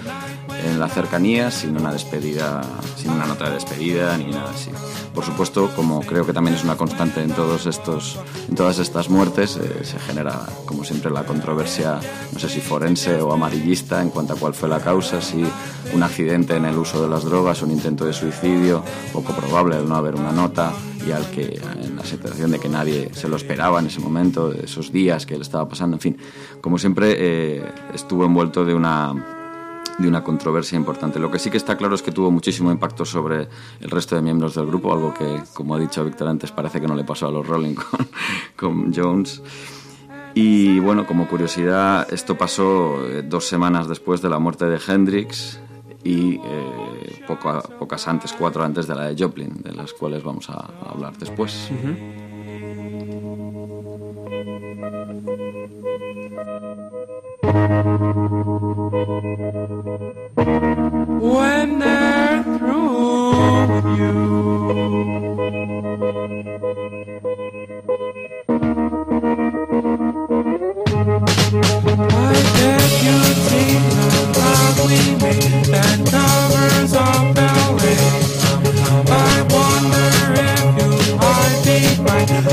[0.64, 2.62] en la cercanía, sin una despedida,
[2.96, 4.70] sin una nota de despedida ni nada así.
[5.14, 9.10] Por supuesto, como creo que también es una constante en todos estos, en todas estas
[9.10, 12.00] muertes, eh, se genera, como siempre, la controversia,
[12.32, 15.44] no sé si forense o amarillista en cuanto a cuál fue la causa, si
[15.92, 19.88] un accidente en el uso de las drogas, un intento de suicidio, poco probable al
[19.88, 20.72] no haber una nota
[21.06, 24.52] y al que en la situación de que nadie se lo esperaba en ese momento,
[24.52, 26.16] esos días que él estaba pasando, en fin,
[26.60, 29.41] como siempre eh, estuvo envuelto de una
[29.98, 31.18] de una controversia importante.
[31.18, 33.48] Lo que sí que está claro es que tuvo muchísimo impacto sobre
[33.80, 36.86] el resto de miembros del grupo, algo que, como ha dicho Víctor antes, parece que
[36.86, 37.74] no le pasó a los Rolling
[38.56, 39.42] con, Jones.
[40.34, 45.60] Y bueno, como curiosidad, esto pasó eh, dos semanas después de la muerte de Hendrix
[46.04, 50.48] y eh, poco- pocas antes, cuatro antes de la de Joplin, de las cuales vamos
[50.48, 51.70] a, hablar después.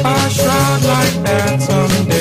[0.06, 2.19] A shroud like that someday.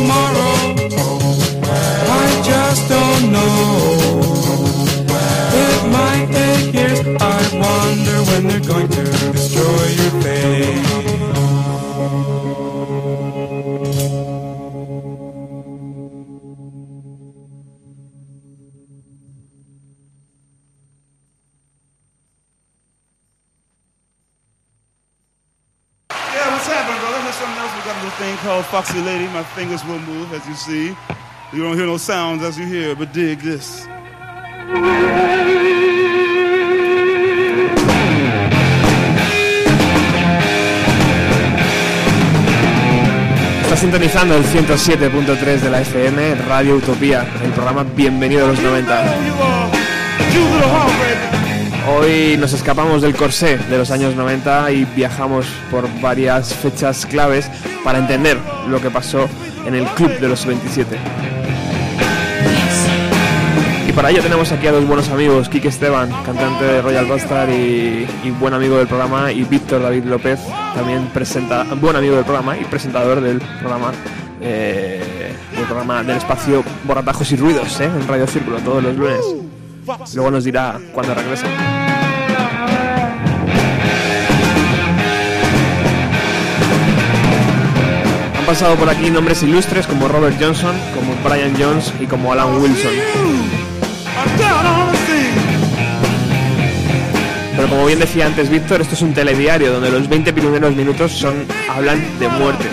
[0.00, 0.54] Tomorrow.
[2.22, 3.56] I just don't know.
[5.64, 7.00] It might take years.
[7.20, 11.09] I wonder when they're going to destroy your face.
[28.70, 29.26] Foxy Lady.
[29.32, 30.96] My fingers will move, as you see.
[31.52, 33.84] You don't hear no sounds as you hear, but dig this.
[43.62, 49.70] Está sintonizando el 107.3 de la FM, Radio Utopía, el programa Bienvenido a los 90.
[51.92, 57.50] Hoy nos escapamos del corsé de los años 90 y viajamos por varias fechas claves
[57.82, 58.38] para entender
[58.68, 59.28] lo que pasó
[59.66, 60.96] en el Club de los 27.
[63.88, 67.50] Y para ello tenemos aquí a dos buenos amigos, Kike Esteban, cantante de Royal Bastard
[67.50, 68.06] y,
[68.38, 70.38] buen amigo del programa, y Víctor David López,
[70.76, 73.90] también presenta, buen amigo del programa y presentador del programa,
[74.40, 79.49] eh, del programa del espacio Borratajos y Ruidos, eh, en Radio Círculo, todos los lunes.
[80.14, 81.46] Luego nos dirá cuando regrese.
[88.38, 92.60] Han pasado por aquí nombres ilustres como Robert Johnson, como Brian Jones y como Alan
[92.60, 92.92] Wilson.
[97.56, 101.12] Pero como bien decía antes Víctor, esto es un telediario donde los 20 primeros minutos
[101.12, 102.72] son hablan de muertes.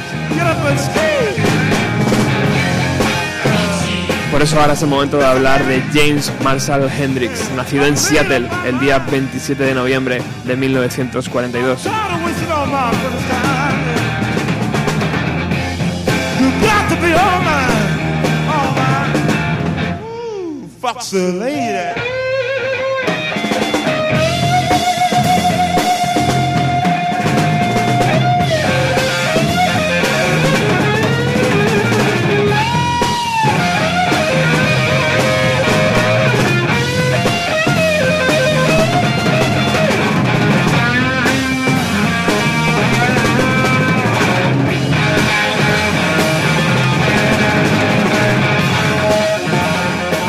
[4.38, 8.48] Por eso ahora es el momento de hablar de James Marshall Hendrix, nacido en Seattle
[8.68, 11.86] el día 27 de noviembre de 1942.
[21.10, 22.07] You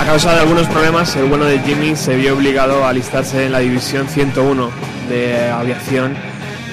[0.09, 3.59] causa de algunos problemas, el bueno de Jimmy se vio obligado a alistarse en la
[3.59, 4.71] División 101
[5.07, 6.17] de aviación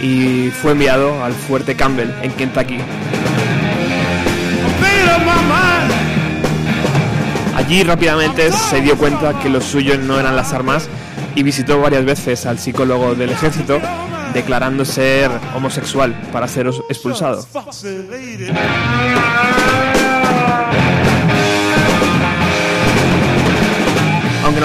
[0.02, 2.78] y fue enviado al Fuerte Campbell en Kentucky.
[7.58, 10.88] Allí rápidamente se dio cuenta que lo suyo no eran las armas
[11.36, 13.82] y visitó varias veces al psicólogo del ejército
[14.34, 17.46] declarando ser homosexual para ser expulsado.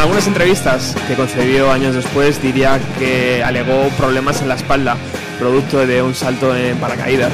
[0.01, 4.97] Algunas entrevistas que concedió años después diría que alegó problemas en la espalda,
[5.39, 7.33] producto de un salto en paracaídas.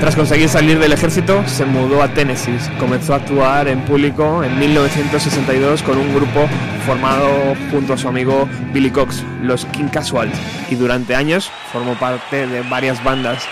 [0.00, 2.56] Tras conseguir salir del ejército, se mudó a Tennessee.
[2.78, 6.48] Comenzó a actuar en público en 1962 con un grupo
[6.86, 10.32] formado junto a su amigo Billy Cox, los King Casuals,
[10.70, 13.46] y durante años formó parte de varias bandas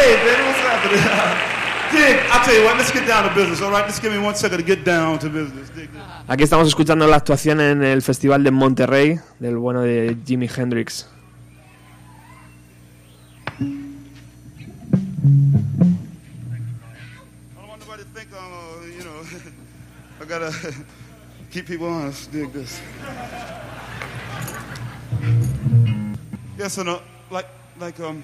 [0.00, 1.02] hey, baby, what's happening?
[1.92, 3.84] Dig, I'll tell you what, let's get down to business, all right?
[3.86, 5.70] Just give me one second to get down to business.
[5.70, 6.02] Dig this.
[6.28, 11.06] Aquí estamos escuchando la actuación en el Festival de Monterrey del bueno de Jimi Hendrix.
[20.28, 20.54] Gotta
[21.50, 22.30] keep people honest.
[22.30, 22.80] Dig this.
[26.56, 27.00] Yes, and uh,
[27.32, 27.48] like,
[27.80, 28.22] like, um,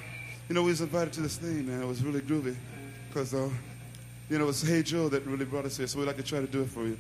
[0.48, 1.82] you know, we was invited to this thing, man.
[1.82, 2.54] It was really groovy,
[3.12, 3.48] cause, uh,
[4.30, 6.22] you know, it was Hey Joe that really brought us here, so we like to
[6.22, 6.96] try to do it for you,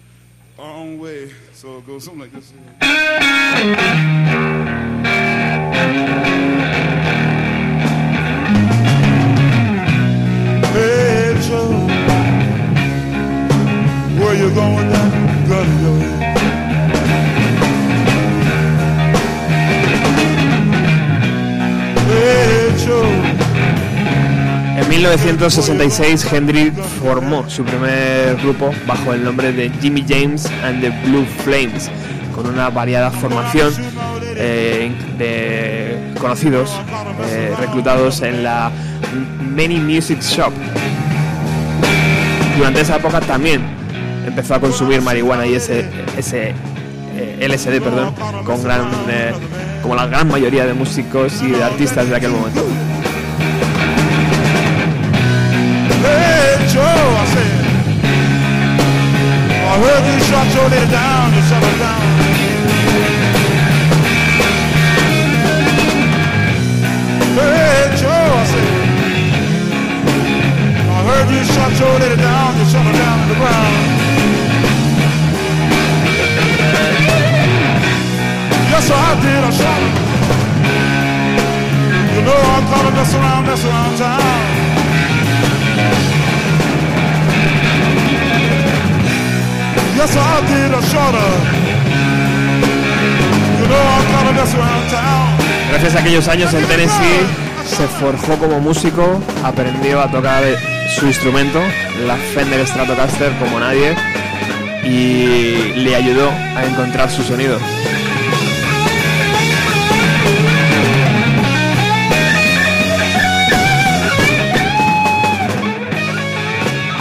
[0.58, 1.32] our own way.
[1.52, 2.52] So it goes something like this.
[24.96, 26.72] 1966 Hendrix
[27.02, 31.90] formó su primer grupo bajo el nombre de Jimmy James and the Blue Flames,
[32.34, 33.74] con una variada formación
[34.36, 36.80] eh, de conocidos
[37.28, 38.70] eh, reclutados en la
[39.54, 40.52] Many Music Shop.
[42.56, 43.60] Durante esa época también
[44.26, 45.84] empezó a consumir marihuana y ese,
[46.16, 48.14] eh, LSD, perdón,
[48.46, 48.88] con gran,
[49.82, 52.64] como la gran mayoría de músicos y de artistas de aquel momento.
[59.76, 62.00] I heard you shot your lady down, you shut her down.
[67.36, 68.72] Hey, Joe, I said.
[70.88, 73.76] I heard you shot your lady down, you shut her down to the ground.
[78.72, 79.92] Yes, I did, I shot her.
[82.16, 84.65] You know I'm coming, mess around, mess around town.
[89.96, 91.32] Yes, I did I shot her.
[93.58, 95.38] You know I caught her mess around town.
[95.70, 100.44] Gracias a aquellos años en Tennessee se forjó como músico, aprendió a tocar
[100.98, 101.60] su instrumento,
[102.06, 103.94] la Fender Stratocaster como nadie,
[104.84, 107.58] y le ayudó a encontrar su sonido.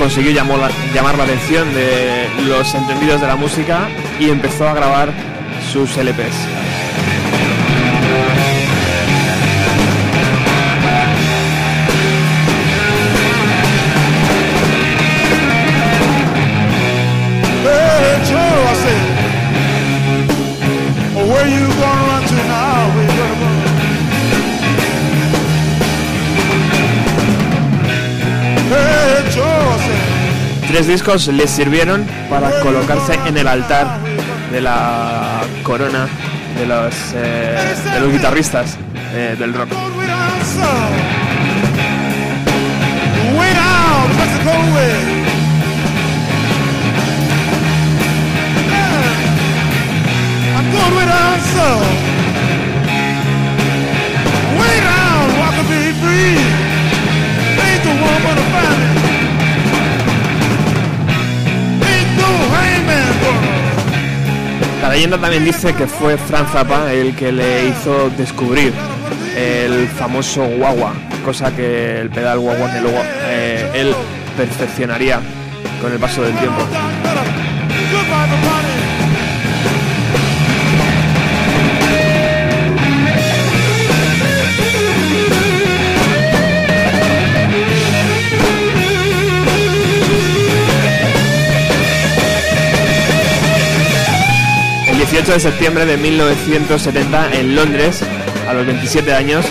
[0.06, 3.90] Consiguió llamar la atención de los entendidos de la música
[4.20, 5.12] y empezó a grabar
[5.74, 6.55] sus LPs.
[30.76, 33.98] Tres discos les sirvieron para colocarse en el altar
[34.52, 36.06] de la corona
[36.60, 38.78] de los, eh, de los guitarristas
[39.14, 39.70] eh, del rock.
[64.82, 68.72] La leyenda también dice que fue Franz Zappa el que le hizo descubrir
[69.36, 73.96] el famoso guagua, cosa que el pedal guagua que luego eh, él
[74.38, 75.20] perfeccionaría
[75.82, 76.62] con el paso del tiempo.
[95.12, 98.02] 18 de septiembre de 1970 en Londres,
[98.50, 99.46] a los 27 años,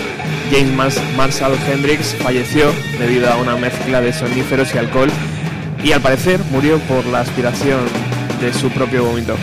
[0.51, 5.09] James Marshall Hendrix falleció debido a una mezcla de soníferos y alcohol
[5.81, 7.79] y al parecer murió por la aspiración
[8.41, 9.37] de su propio vómito.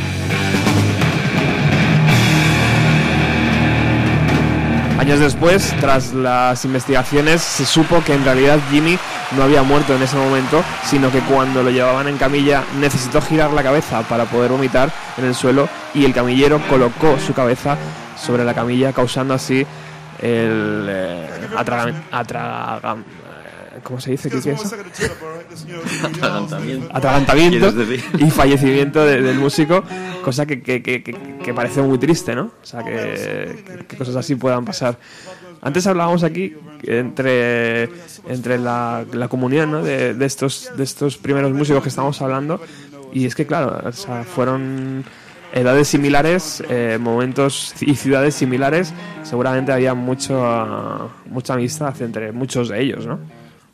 [4.98, 8.98] Años después, tras las investigaciones, se supo que en realidad Jimmy
[9.34, 13.50] no había muerto en ese momento, sino que cuando lo llevaban en camilla necesitó girar
[13.52, 17.76] la cabeza para poder vomitar en el suelo y el camillero colocó su cabeza
[18.16, 19.66] sobre la camilla, causando así
[20.20, 21.94] el eh, atragan-
[23.04, 24.30] eh, ¿cómo se dice?
[24.30, 24.70] ¿Qué es eso?
[26.04, 26.88] Atragantamiento.
[26.96, 27.74] atragantamiento
[28.18, 29.82] y fallecimiento de- del músico,
[30.24, 32.44] cosa que, que- que- que- parece muy triste, ¿no?
[32.62, 34.96] O sea, que, cosas así puedan pasar.
[35.60, 37.84] Antes hablábamos aquí entre,
[38.28, 39.82] entre la, la comunión ¿no?
[39.82, 42.60] de, de estos, de estos primeros músicos que estamos hablando,
[43.12, 45.04] y es que, claro, o sea, fueron
[45.52, 48.92] edades similares, eh, momentos y ciudades similares,
[49.22, 53.18] seguramente había mucho, mucha amistad entre muchos de ellos, ¿no?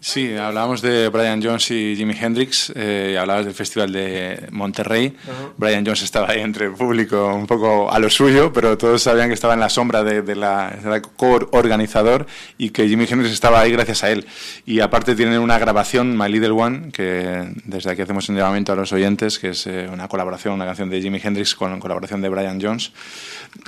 [0.00, 5.16] Sí, hablábamos de Brian Jones y Jimi Hendrix, eh, hablabas del Festival de Monterrey.
[5.56, 9.26] Brian Jones estaba ahí entre el público un poco a lo suyo, pero todos sabían
[9.26, 12.26] que estaba en la sombra de, de la, de la co-organizador
[12.58, 14.24] y que Jimi Hendrix estaba ahí gracias a él.
[14.64, 18.76] Y aparte tienen una grabación, My Little One, que desde aquí hacemos un llamamiento a
[18.76, 22.28] los oyentes, que es eh, una colaboración, una canción de Jimi Hendrix con colaboración de
[22.28, 22.92] Brian Jones.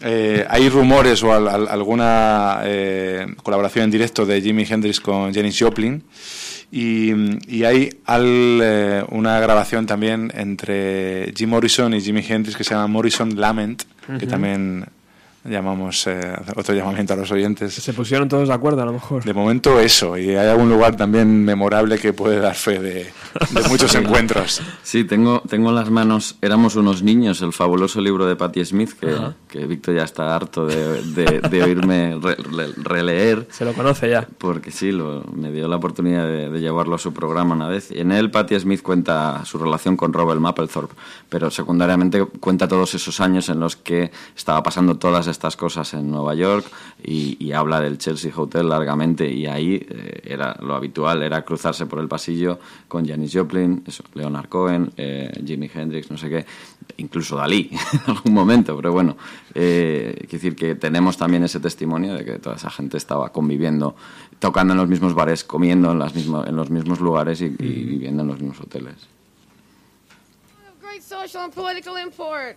[0.03, 5.35] Eh, hay rumores o al- al- alguna eh, colaboración en directo de Jimi Hendrix con
[5.35, 6.05] Janis Joplin
[6.73, 7.13] y,
[7.49, 12.75] y hay al, eh, una grabación también entre Jim Morrison y Jimi Hendrix que se
[12.75, 13.83] llama Morrison Lament,
[14.19, 14.87] que también
[15.45, 16.21] llamamos eh,
[16.57, 17.73] otro llamamiento a los oyentes.
[17.75, 19.25] Se pusieron todos de acuerdo, a lo mejor.
[19.25, 22.93] De momento eso, y hay algún lugar también memorable que puede dar fe de,
[23.51, 24.61] de muchos encuentros.
[24.83, 28.93] Sí, tengo, tengo en las manos Éramos unos niños, el fabuloso libro de Patti Smith,
[28.99, 29.35] que, Ajá.
[29.49, 33.47] que Víctor ya está harto de, de- de oírme re- re- releer.
[33.51, 34.27] Se lo conoce ya.
[34.39, 37.91] Porque sí, lo- me dio la oportunidad de, de llevarlo a su programa una vez.
[37.91, 40.95] Y en él Patti Smith cuenta su relación con Robert Mapplethorpe,
[41.29, 46.11] pero secundariamente cuenta todos esos años en los que estaba pasando todas estas cosas en
[46.11, 46.67] Nueva York
[47.03, 51.87] y, y habla del Chelsea Hotel largamente y ahí eh, era lo habitual, era cruzarse
[51.87, 52.59] por el pasillo
[52.89, 56.47] con Janis Joplin, eso, Leonard Cohen, eh, Jimi Hendrix, no sé qué,
[56.99, 59.17] incluso Dalí en algún momento, pero bueno,
[59.55, 63.95] eh, quiero decir que tenemos también ese testimonio de que toda esa gente estaba conviviendo,
[64.39, 67.85] tocando en los mismos bares, comiendo en, las mismo- en los mismos lugares y, y
[67.85, 68.95] viviendo en los mismos hoteles.
[70.83, 72.57] Great social and political import.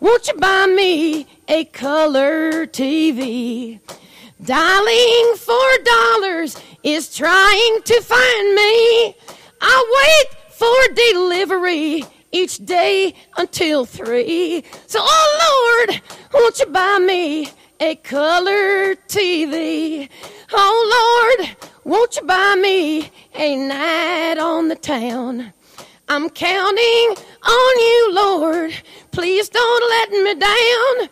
[0.00, 3.80] won't you buy me a color TV?
[4.42, 9.16] Dialing for dollars is trying to find me.
[9.60, 14.62] I wait for delivery each day until three.
[14.86, 17.48] So, oh Lord, won't you buy me
[17.80, 20.08] a color TV?
[20.52, 25.52] Oh Lord, won't you buy me a night on the town?
[26.08, 28.72] I'm counting on you, Lord.
[29.10, 31.08] Please don't let me down.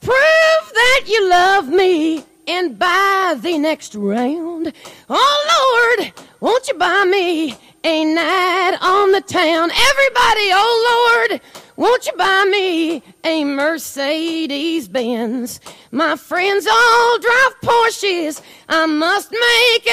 [0.00, 4.72] Prove that you love me and buy the next round.
[5.08, 9.70] Oh Lord, won't you buy me a night on the town?
[9.70, 11.40] Everybody, oh Lord,
[11.76, 15.60] won't you buy me a Mercedes Benz?
[15.90, 18.42] My friends all drive Porsches.
[18.68, 19.88] I must make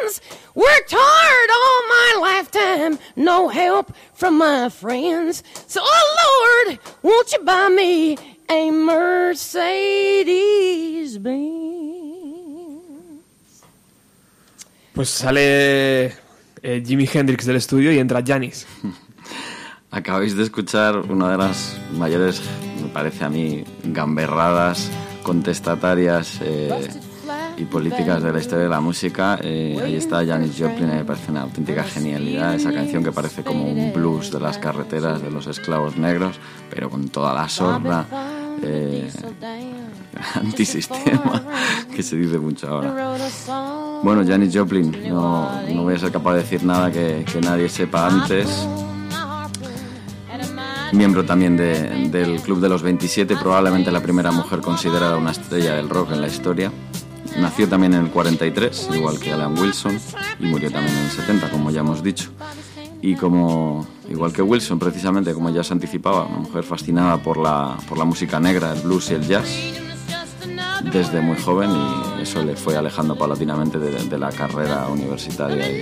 [0.00, 0.20] amends.
[0.54, 5.42] Worked hard all my lifetime, no help from my friends.
[5.66, 8.18] So, oh Lord, won't you buy me
[8.50, 9.88] a Mercedes
[11.22, 11.72] Benz?
[14.92, 16.12] Pues sale
[16.62, 18.66] eh, Jimi Hendrix del estudio y entra Janis.
[19.90, 22.42] Acabáis de escuchar una de las mayores,
[22.82, 24.90] me parece a mí, gamberradas
[25.22, 26.88] contestatarias eh,
[27.62, 29.38] y políticas de la historia de la música.
[29.42, 32.54] Eh, ahí está Janis Joplin, me parece una auténtica genialidad.
[32.54, 36.38] Esa canción que parece como un blues de las carreteras de los esclavos negros,
[36.70, 38.04] pero con toda la sorna.
[38.62, 39.10] eh,
[40.34, 41.42] antisistema
[41.94, 43.16] que se dice mucho ahora.
[44.02, 48.06] Bueno, Janis Joplin, no, no voy a ser capaz de decir nada que, nadie sepa
[48.08, 48.68] antes.
[50.92, 55.74] Miembro también de- del Club de los 27, probablemente la primera mujer considerada una estrella
[55.74, 56.70] del rock en la historia.
[57.38, 59.98] Nació también en el 43, igual que Alan Wilson,
[60.38, 62.30] y murió también en el 70, como ya hemos dicho.
[63.00, 67.76] Y como, igual que Wilson, precisamente, como ya se anticipaba, una mujer fascinada por la,
[67.88, 69.48] por la música negra, el blues y el jazz,
[70.92, 75.80] desde muy joven, y eso le fue alejando paulatinamente de, la carrera universitaria y,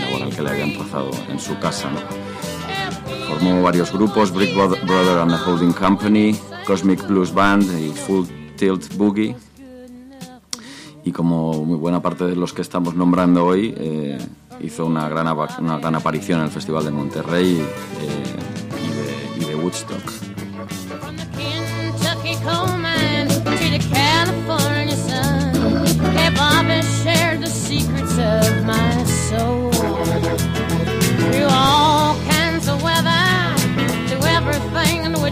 [0.00, 1.88] laboral que le habían trazado en su casa.
[3.28, 6.36] Formó varios grupos, Brick Bro- Brother and the Holding Company,
[6.66, 8.26] Cosmic Blues Band y Full
[8.56, 9.36] Tilt Boogie.
[11.06, 14.18] Y como muy buena parte de los que estamos nombrando hoy, eh,
[14.60, 15.28] hizo una gran,
[15.60, 17.64] una gran aparición en el Festival de Monterrey
[18.00, 20.02] eh, y, de, Woodstock.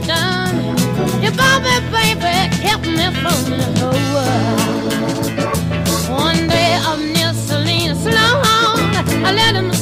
[0.07, 0.77] Done.
[1.23, 4.64] Your Bobby, baby, kept me from the whole.
[9.35, 9.75] Let him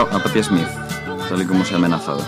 [0.00, 0.68] a Patti Smith,
[1.28, 2.24] tal como se ha amenazado.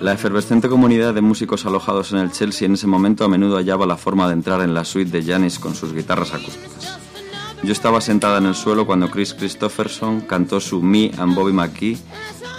[0.00, 3.86] La efervescente comunidad de músicos alojados en el Chelsea en ese momento a menudo hallaba
[3.86, 6.98] la forma de entrar en la suite de Janis con sus guitarras acústicas.
[7.62, 11.98] Yo estaba sentada en el suelo cuando Chris Christopherson cantó su Me and Bobby McKee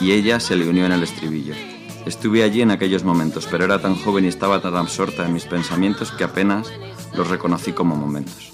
[0.01, 1.53] y ella se le unió en el estribillo.
[2.07, 5.43] Estuve allí en aquellos momentos, pero era tan joven y estaba tan absorta en mis
[5.43, 6.71] pensamientos que apenas
[7.13, 8.53] los reconocí como momentos.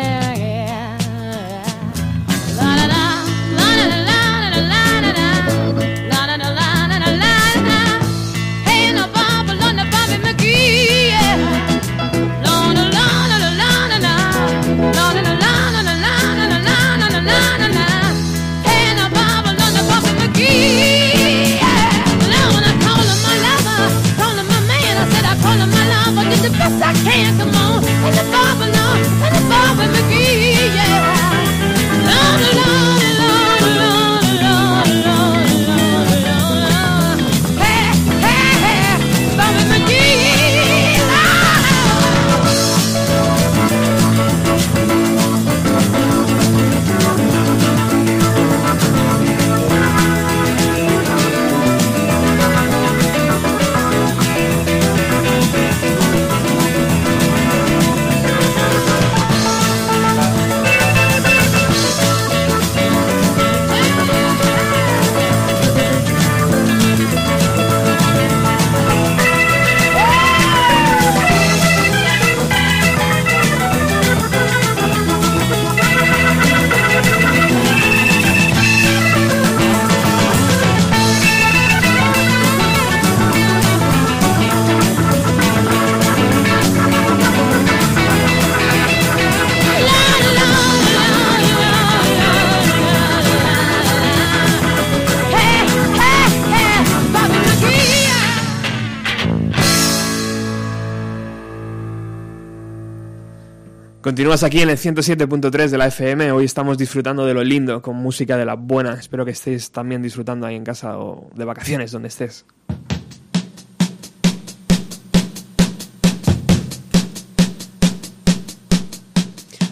[104.01, 106.31] Continúas aquí en el 107.3 de la FM.
[106.31, 108.93] Hoy estamos disfrutando de lo lindo con música de la buena.
[108.93, 112.43] Espero que estéis también disfrutando ahí en casa o de vacaciones, donde estés.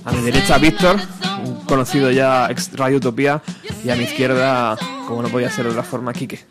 [0.05, 0.97] A mi derecha, Víctor,
[1.65, 3.41] conocido ya ex Radio Utopía.
[3.83, 4.77] Y a mi izquierda,
[5.07, 6.45] como no podía ser de otra forma, Quique.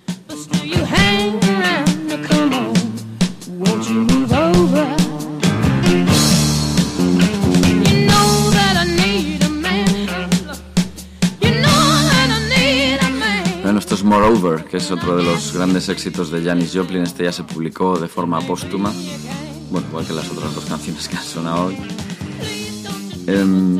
[14.08, 17.02] Moreover, que es otro de los grandes éxitos de Janis Joplin.
[17.02, 18.90] Este ya se publicó de forma póstuma.
[19.70, 21.76] Bueno, igual que las otras dos canciones que han sonado hoy.
[23.26, 23.78] Em,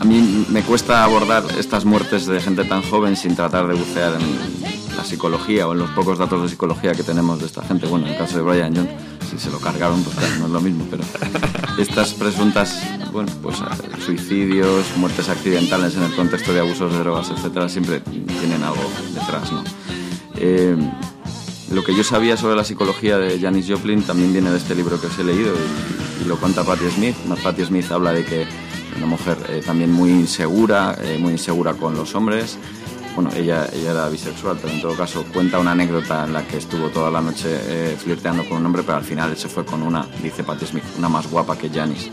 [0.00, 4.14] a mí me cuesta abordar estas muertes de gente tan joven sin tratar de bucear
[4.20, 7.86] en la psicología o en los pocos datos de psicología que tenemos de esta gente.
[7.86, 8.90] Bueno, en el caso de Brian Jones,
[9.38, 11.02] si se lo cargaron, pues claro, no es lo mismo, pero
[11.78, 12.82] estas presuntas,
[13.12, 13.56] bueno, pues
[14.04, 19.52] suicidios, muertes accidentales en el contexto de abusos de drogas, etcétera, siempre tienen algo detrás,
[19.52, 19.62] ¿no?
[20.36, 20.76] Eh,
[21.70, 25.00] lo que yo sabía sobre la psicología de Janis Joplin también viene de este libro
[25.00, 27.16] que os he leído y, y lo cuenta Patti Smith.
[27.42, 28.46] Patti Smith habla de que
[28.96, 32.58] una mujer eh, también muy insegura, eh, muy insegura con los hombres.
[33.16, 36.58] Bueno, ella, ella era bisexual, pero en todo caso cuenta una anécdota en la que
[36.58, 39.82] estuvo toda la noche eh, flirteando con un hombre, pero al final se fue con
[39.82, 42.10] una, dice Patti Smith, una más guapa que Janis.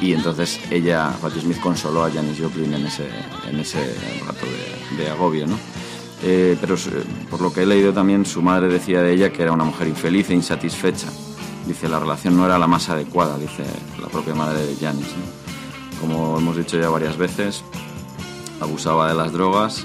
[0.00, 3.08] Y entonces ella, Patti Smith, consoló a Janis Joplin en ese,
[3.50, 3.92] en ese
[4.24, 5.58] rato de, de agobio, ¿no?
[6.22, 6.76] Eh, pero
[7.28, 9.88] por lo que he leído también, su madre decía de ella que era una mujer
[9.88, 11.08] infeliz e insatisfecha.
[11.66, 13.64] Dice, la relación no era la más adecuada, dice
[14.00, 15.08] la propia madre de Janis.
[15.08, 16.00] ¿no?
[16.00, 17.64] Como hemos dicho ya varias veces,
[18.60, 19.84] abusaba de las drogas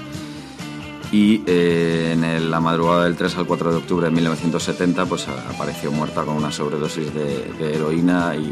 [1.12, 5.92] y eh, en la madrugada del 3 al 4 de octubre de 1970 pues apareció
[5.92, 8.46] muerta con una sobredosis de, heroína y,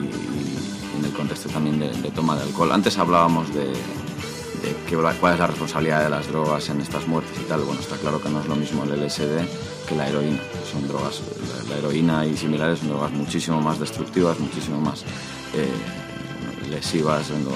[0.99, 2.71] en el contexto también de, toma de alcohol.
[2.71, 7.45] Antes hablábamos de, de cuál es la responsabilidad de las drogas en estas muertes y
[7.45, 7.63] tal.
[7.63, 10.41] Bueno, está claro que no es lo mismo el LSD que la heroína.
[10.71, 11.23] Son drogas,
[11.67, 15.03] la, la heroína y similares son drogas muchísimo más destructivas, muchísimo más
[15.55, 15.67] eh,
[16.71, 17.51] lesivas en lo,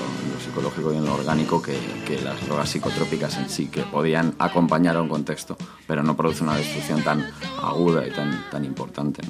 [0.45, 4.97] psicológico y en lo orgánico que, que las drogas psicotrópicas en sí, que podían acompañar
[4.97, 5.57] a un contexto,
[5.87, 7.25] pero no produce una destrucción tan
[7.63, 9.23] aguda y tan, tan importante.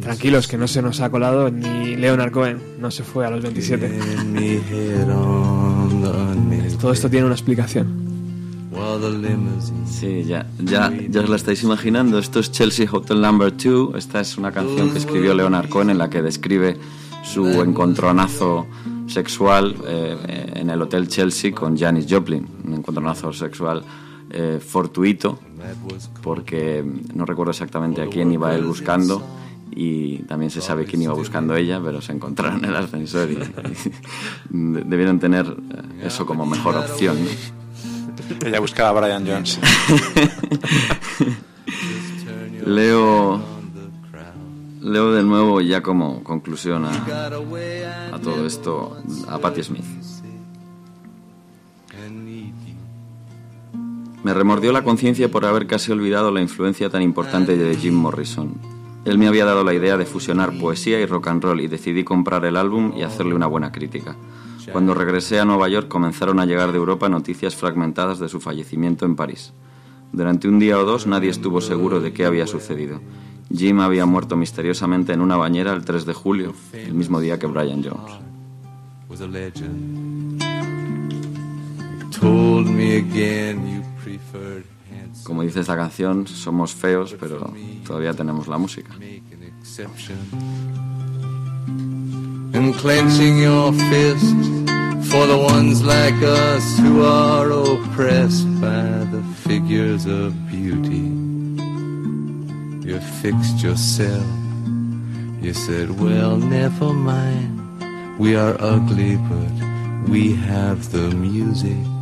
[0.00, 3.42] Tranquilos, que no se nos ha colado ni Leonard Cohen, no se fue a los
[3.42, 3.88] 27.
[4.26, 8.04] me head on the unnamed Todo esto tiene una explicación.
[9.86, 12.18] Sí, ya, ya, ya os la estáis imaginando.
[12.18, 13.94] Esto es Chelsea Hotel Number 2.
[13.96, 16.76] Esta es una canción que escribió Leonard Cohen en la que describe
[17.22, 18.66] su encontronazo
[19.06, 22.46] sexual eh, en el Hotel Chelsea con Janis Joplin.
[22.64, 23.84] Un encontronazo sexual
[24.36, 25.38] eh, fortuito,
[26.20, 29.22] porque no recuerdo exactamente a quién iba él buscando.
[29.76, 33.34] Y también se sabe quién iba buscando ella, pero se encontraron en el ascensor y,
[33.34, 33.38] y
[34.50, 37.16] debieron tener eh, eso como mejor opción.
[37.24, 37.30] ¿no?
[38.46, 39.58] Ella buscaba a Brian Jones.
[42.66, 43.40] Leo,
[44.80, 47.26] leo de nuevo ya como conclusión a,
[48.12, 48.96] a todo esto
[49.28, 49.84] a Patti Smith.
[54.24, 58.54] Me remordió la conciencia por haber casi olvidado la influencia tan importante de Jim Morrison.
[59.04, 62.04] Él me había dado la idea de fusionar poesía y rock and roll y decidí
[62.04, 64.16] comprar el álbum y hacerle una buena crítica.
[64.72, 69.04] Cuando regresé a Nueva York comenzaron a llegar de Europa noticias fragmentadas de su fallecimiento
[69.04, 69.52] en París.
[70.10, 73.02] Durante un día o dos nadie estuvo seguro de qué había sucedido.
[73.54, 77.46] Jim había muerto misteriosamente en una bañera el 3 de julio, el mismo día que
[77.46, 78.14] Brian Jones.
[82.20, 84.64] Told me again you preferred
[85.24, 87.52] Como dice esta canción, somos feos, pero
[87.86, 88.92] todavía tenemos la música.
[92.52, 94.34] And clenching your fist
[95.10, 101.10] for the ones like us who are oppressed by the figures of beauty.
[102.86, 104.26] You fixed yourself.
[105.40, 107.60] You said, well, never mind.
[108.18, 111.93] We are ugly, but we have the music.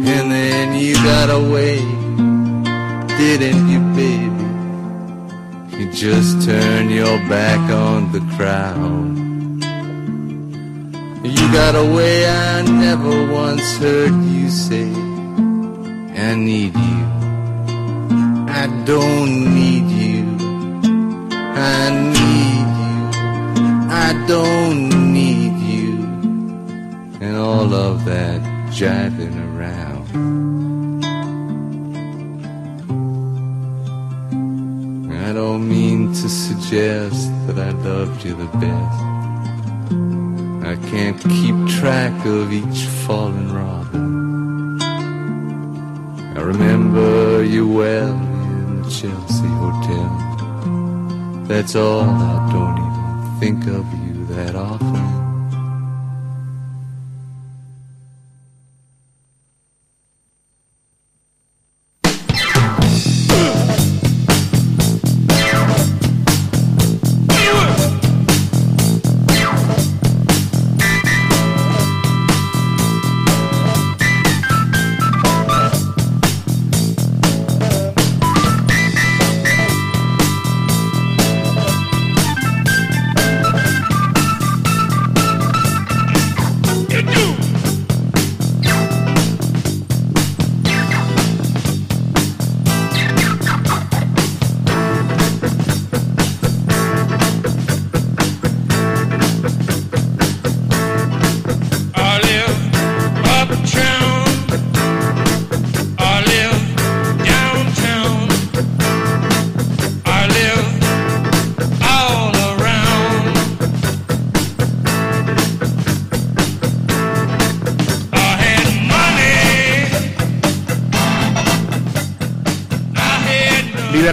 [0.00, 1.78] And then you got away,
[3.18, 4.46] didn't you, baby?
[5.76, 9.18] You just turn your back on the crowd.
[11.24, 14.90] You got away, I never once heard you say,
[16.16, 17.08] I need you.
[18.48, 20.24] I don't need you.
[21.32, 23.00] I need you.
[23.90, 25.92] I don't need you.
[27.20, 28.40] And all of that
[28.70, 29.47] jiving around.
[35.28, 38.98] I don't mean to suggest that I loved you the best.
[40.66, 44.80] I can't keep track of each fallen robin.
[46.34, 51.44] I remember you well in the Chelsea Hotel.
[51.46, 54.97] That's all, I don't even think of you that often.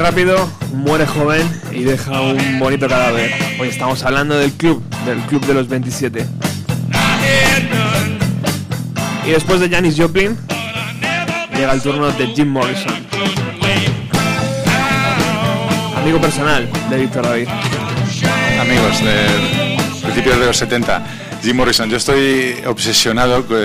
[0.06, 1.42] Rápido, muere joven
[1.72, 3.32] y deja un bonito cadáver.
[3.60, 6.28] Hoy estamos hablando del club, del club de los 27.
[9.26, 10.38] Y después de Janis Joplin,
[11.56, 12.94] llega el turno de Jim Morrison.
[15.98, 17.48] Amigo personal de Víctor David.
[18.62, 21.04] Amigos de principios de los 70,
[21.42, 23.58] Jim Morrison, yo estoy obsesionado, con,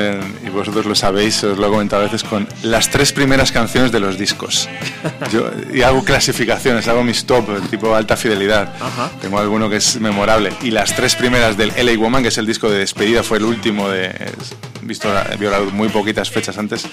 [0.50, 3.92] y vosotros lo sabéis, os lo he comentado a veces, con las tres primeras canciones
[3.92, 4.68] de los discos.
[5.32, 8.74] Yo, y hago clasificaciones, hago mis top, tipo alta fidelidad.
[9.20, 10.52] Tengo alguno que es memorable.
[10.62, 13.44] Y las tres primeras del LA Woman, que es el disco de despedida, fue el
[13.44, 14.12] último de...
[14.82, 16.84] visto vio la muy poquitas fechas antes,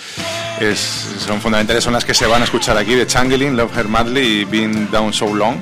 [0.60, 3.88] es- son fundamentales, son las que se van a escuchar aquí, de Changeling, Love Her
[3.88, 5.56] Madly y Been Down So Long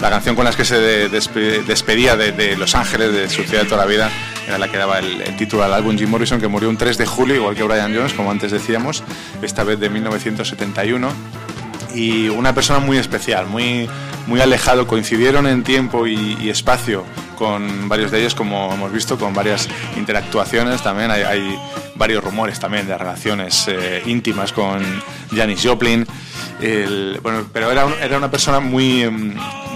[0.00, 3.42] la canción con la que se de- despe- despedía de, de Los Ángeles, de su
[3.42, 4.08] ciudad de toda la vida,
[4.48, 7.06] era la que daba el, título al álbum Jim Morrison, que murió un 3 de
[7.06, 9.04] julio, igual que Brian Jones, como antes decíamos,
[9.42, 11.08] esta vez de 1971.
[11.94, 13.88] Y una persona muy especial, muy,
[14.26, 17.04] muy alejado, coincidieron en tiempo y, y espacio
[17.36, 21.10] con varios de ellos, como hemos visto, con varias interactuaciones también.
[21.10, 21.58] Hay, hay
[21.94, 24.80] varios rumores también de relaciones eh, íntimas con
[25.34, 26.06] Janis Joplin.
[26.60, 29.08] El- bueno, pero era, era una persona muy,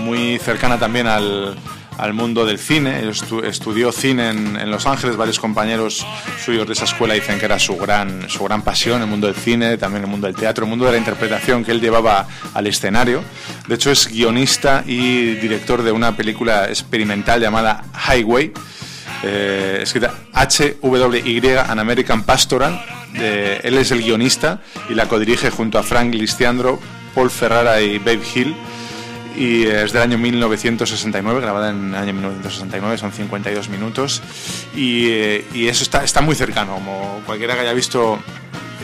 [0.04, 1.56] muy cercana también al,
[1.98, 3.02] al mundo del cine.
[3.04, 5.16] Estu- estudió cine en, Los Ángeles.
[5.16, 6.06] Varios compañeros
[6.44, 9.36] suyos de esa escuela dicen que era su gran, su gran pasión, el mundo del
[9.36, 12.66] cine, también el mundo del teatro, el mundo de la interpretación que él llevaba al
[12.66, 13.22] escenario.
[13.66, 18.52] De hecho, es guionista y director de una película experimental llamada Highway
[19.22, 22.84] eh, escrita H-W-Y, An American Pastoral.
[23.14, 26.80] él es el guionista y la codirige junto a Frank Listiandro,
[27.14, 28.56] Paul Ferrara y Babe Hill.
[29.36, 34.22] Y es del año 1969, grabada en el año 1969, son 52 minutos.
[34.74, 38.18] Y, eh, y eso está, está muy cercano, como cualquiera que haya visto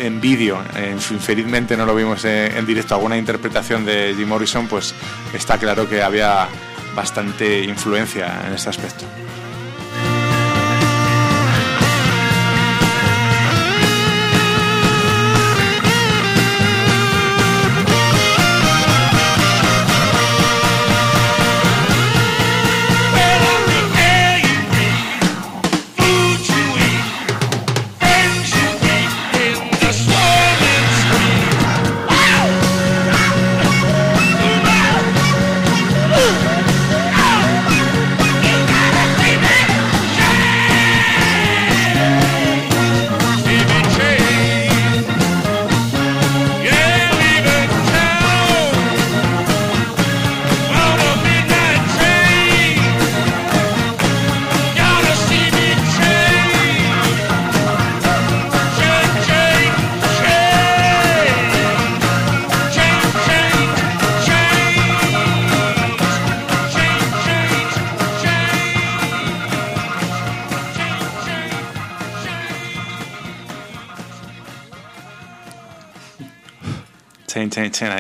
[0.01, 0.63] en vídeo,
[1.11, 4.95] infelizmente no lo vimos eh, en directo, alguna interpretación de Jim Morrison, pues
[5.35, 6.49] está claro que había
[6.95, 9.05] bastante influencia en este aspecto.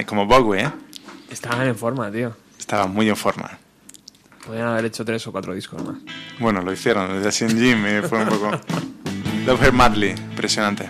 [0.06, 0.70] Como Bowie, ¿eh?
[1.30, 2.34] Estaban en forma, tío.
[2.58, 3.50] Estaban muy en forma.
[4.46, 5.96] Podrían haber hecho tres o cuatro discos más.
[6.38, 8.50] Bueno, lo hicieron, desde en Jim y fue un poco...
[9.46, 10.86] Love Her Madly, impresionante.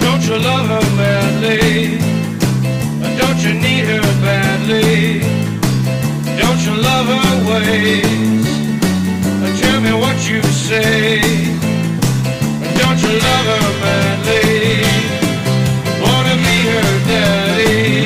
[0.00, 1.98] Don't you love her madly?
[3.18, 5.20] Don't you need her badly?
[6.38, 8.33] Don't you love her ways?
[9.84, 11.20] Me what you say.
[12.80, 14.80] Don't you love her madly?
[16.04, 18.04] Wanna be her daddy?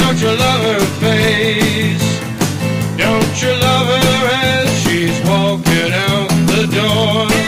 [0.00, 2.08] Don't you love her face?
[2.96, 7.46] Don't you love her as she's walking out the door?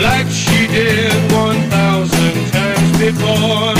[0.00, 3.75] like she did 1,000 times before.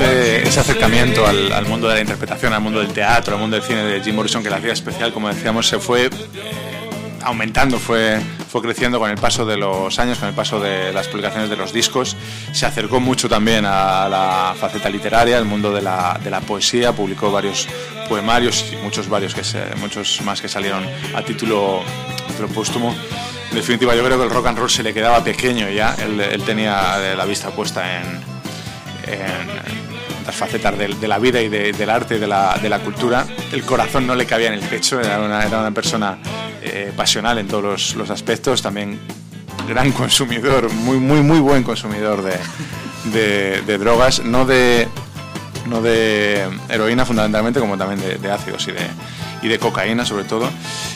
[0.00, 3.82] Ese, acercamiento al, mundo de la interpretación, al mundo del teatro, al mundo del cine
[3.84, 6.10] de Jim Morrison que le hacía especial, como decíamos, se fue eh,
[7.22, 8.18] aumentando, fue,
[8.50, 11.56] fue creciendo con el paso de los años, con el paso de las publicaciones de
[11.56, 12.16] los discos.
[12.52, 16.92] Se acercó mucho también a la faceta literaria, al mundo de la, de la poesía,
[16.92, 17.68] publicó varios
[18.08, 20.84] poemarios y muchos, varios que se- muchos más que salieron
[21.14, 22.94] a título, a póstumo.
[23.50, 26.20] En definitiva, yo creo que el rock and roll se le quedaba pequeño ya, él,
[26.20, 28.20] él tenía eh, la vista puesta en,
[29.06, 29.87] en
[30.28, 33.24] las facetas del- de, la vida y de- del arte y de la, de cultura.
[33.50, 36.18] El corazón no le cabía en el pecho, era una, persona
[36.62, 39.00] eh, pasional en todos los, los aspectos, también
[39.66, 42.36] gran consumidor, muy, muy, muy buen consumidor de,
[43.10, 44.86] de- de drogas, no de,
[45.66, 48.80] no de heroína fundamentalmente, como también de, de ácidos y de,
[49.42, 50.48] y de cocaína sobre todo.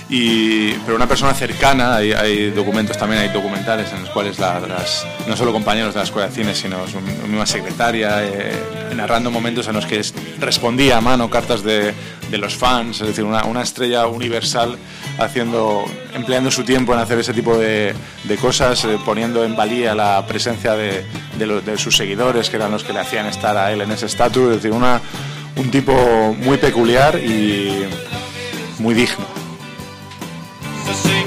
[0.08, 5.06] Y, pero una persona cercana, hay, documentos también, hay documentales en los cuales la- las,
[5.26, 8.52] no solo compañeros de la escuela de cine, sino su misma secretaria, eh,
[8.94, 11.94] narrando momentos en los que es- respondía a mano cartas de,
[12.30, 14.76] de los fans, es decir, una, una estrella universal
[15.18, 15.84] haciendo,
[16.14, 20.24] empleando su tiempo en hacer ese tipo de, de cosas, eh, poniendo en valía la
[20.26, 21.04] presencia de,
[21.38, 24.50] de sus seguidores, que eran los que le hacían estar a él en ese estatus,
[24.50, 25.00] es decir, una,
[25.56, 25.92] un tipo
[26.38, 27.84] muy peculiar y
[28.82, 29.24] muy digno.
[30.92, 31.26] sing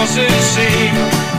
[0.00, 1.29] horses seem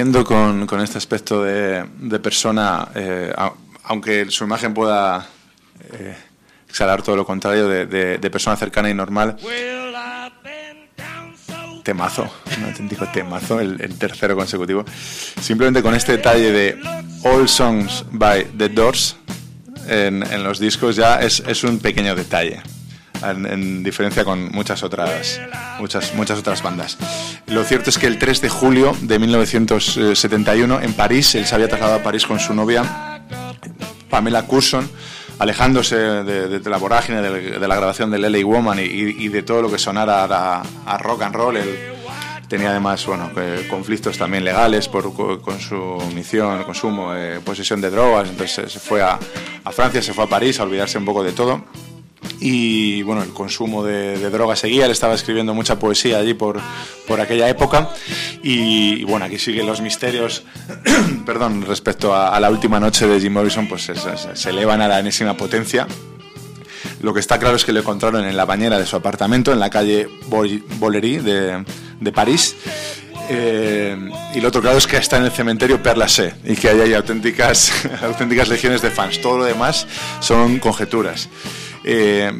[0.00, 1.84] Siguiendo con, este aspecto de,
[2.22, 3.30] persona, eh,
[3.84, 5.28] aunque su imagen pueda
[5.92, 6.16] eh,
[6.66, 9.36] exhalar todo lo contrario, de, persona cercana y normal,
[11.82, 14.86] temazo, un auténtico temazo, el, tercero consecutivo.
[15.38, 16.78] Simplemente con este detalle de
[17.24, 19.16] All Songs by The Doors
[19.86, 22.62] en, los discos ya es un pequeño detalle.
[23.22, 25.40] En, en diferencia con muchas otras,
[25.78, 26.98] muchas, muchas otras bandas.
[27.46, 31.68] Lo cierto es que el 3 de julio de 1971 en París, él se había
[31.68, 33.22] trasladado a París con su novia
[34.08, 34.90] Pamela Curson,
[35.38, 39.42] alejándose de, de la vorágine de, de la grabación del LA Woman y, y de
[39.42, 41.58] todo lo que sonara a, a rock and roll.
[42.48, 43.30] Tenía además bueno,
[43.70, 45.76] conflictos también legales por, co- con su
[46.14, 48.28] misión, consumo, eh, posesión de drogas.
[48.28, 49.18] Entonces se fue a,
[49.62, 51.64] a Francia, se fue a París a olvidarse un poco de todo.
[52.40, 56.58] Y bueno, el consumo de, de drogas seguía, él estaba escribiendo mucha poesía allí por,
[57.06, 57.90] por aquella época.
[58.42, 60.42] Y, y bueno, aquí siguen los misterios,
[61.26, 64.80] perdón, respecto a, a la última noche de Jim Morrison, pues se, se- se elevan
[64.80, 65.86] a la enésima potencia.
[67.02, 69.58] Lo que está claro es que lo encontraron en la bañera de su apartamento, en
[69.60, 71.64] la calle Bollery de,
[72.00, 72.56] de París.
[73.32, 73.96] Eh,
[74.34, 76.80] y lo otro claro es que está en el cementerio Père Lachaise y que ahí
[76.80, 77.70] hay auténticas,
[78.02, 79.20] auténticas legiones de fans.
[79.20, 79.86] Todo lo demás
[80.20, 81.28] son conjeturas.
[81.84, 82.32] Eh,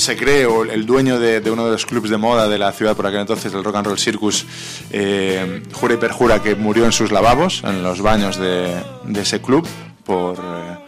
[0.00, 2.96] se cree, o el dueño de, uno de los clubs de moda de la ciudad
[2.96, 4.46] por aquel entonces, el Rock and Roll Circus,
[4.90, 8.74] eh, jura y perjura que murió en sus lavabos, en los baños de,
[9.14, 9.68] ese club,
[10.04, 10.78] por, eh,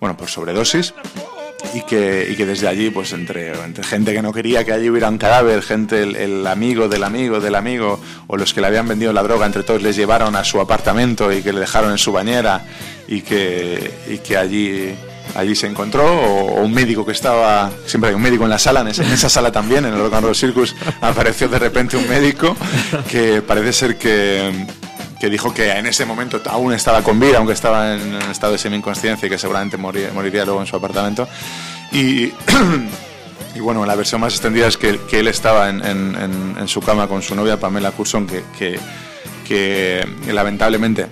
[0.00, 0.94] bueno, por sobredosis
[1.74, 4.90] y que, y que desde allí, pues entre, entre gente que no quería que allí
[4.90, 8.66] hubiera un cadáver, gente, el, el amigo del amigo del amigo, o los que le
[8.68, 11.90] habían vendido la droga, entre todos les llevaron a su apartamento y que le dejaron
[11.90, 12.64] en su bañera
[13.08, 14.94] y que, y que allí,
[15.34, 18.58] allí se encontró, o, o un médico que estaba, siempre hay un médico en la
[18.58, 21.58] sala, en esa, en esa sala también, en el Rock and Roll Circus, apareció de
[21.58, 22.56] repente un médico
[23.10, 24.66] que parece ser que
[25.20, 28.54] que dijo que en ese momento aún estaba con vida, aunque estaba en un estado
[28.54, 31.28] de semi-inconsciencia y que seguramente moría- moriría luego en su apartamento.
[31.92, 32.32] Y,
[33.54, 37.06] y bueno, la versión más extendida es que, que él estaba en, en- su cama
[37.06, 38.80] con su novia Pamela Curson, que, que,
[39.46, 41.06] que lamentablemente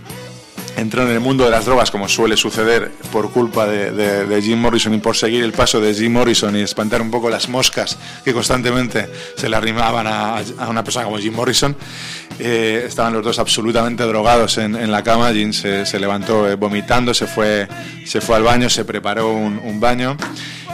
[0.77, 4.95] entró en el mundo de las drogas como suele suceder por culpa de, Jim Morrison
[4.95, 8.33] y por seguir el paso de Jim Morrison y espantar un poco las moscas que
[8.33, 11.77] constantemente se le arrimaban a, una persona como Jim Morrison.
[12.39, 15.33] Eh, estaban los dos absolutamente drogados en, en la cama.
[15.33, 17.69] Jim se, se levantó eh, vomitando, se fue,
[18.07, 20.17] se fue al baño, se preparó un, un baño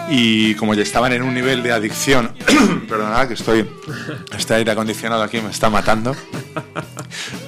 [0.09, 2.33] y como ya estaban en un nivel de adicción,
[2.89, 3.69] perdonad que estoy,
[4.37, 6.15] este aire acondicionado aquí me está matando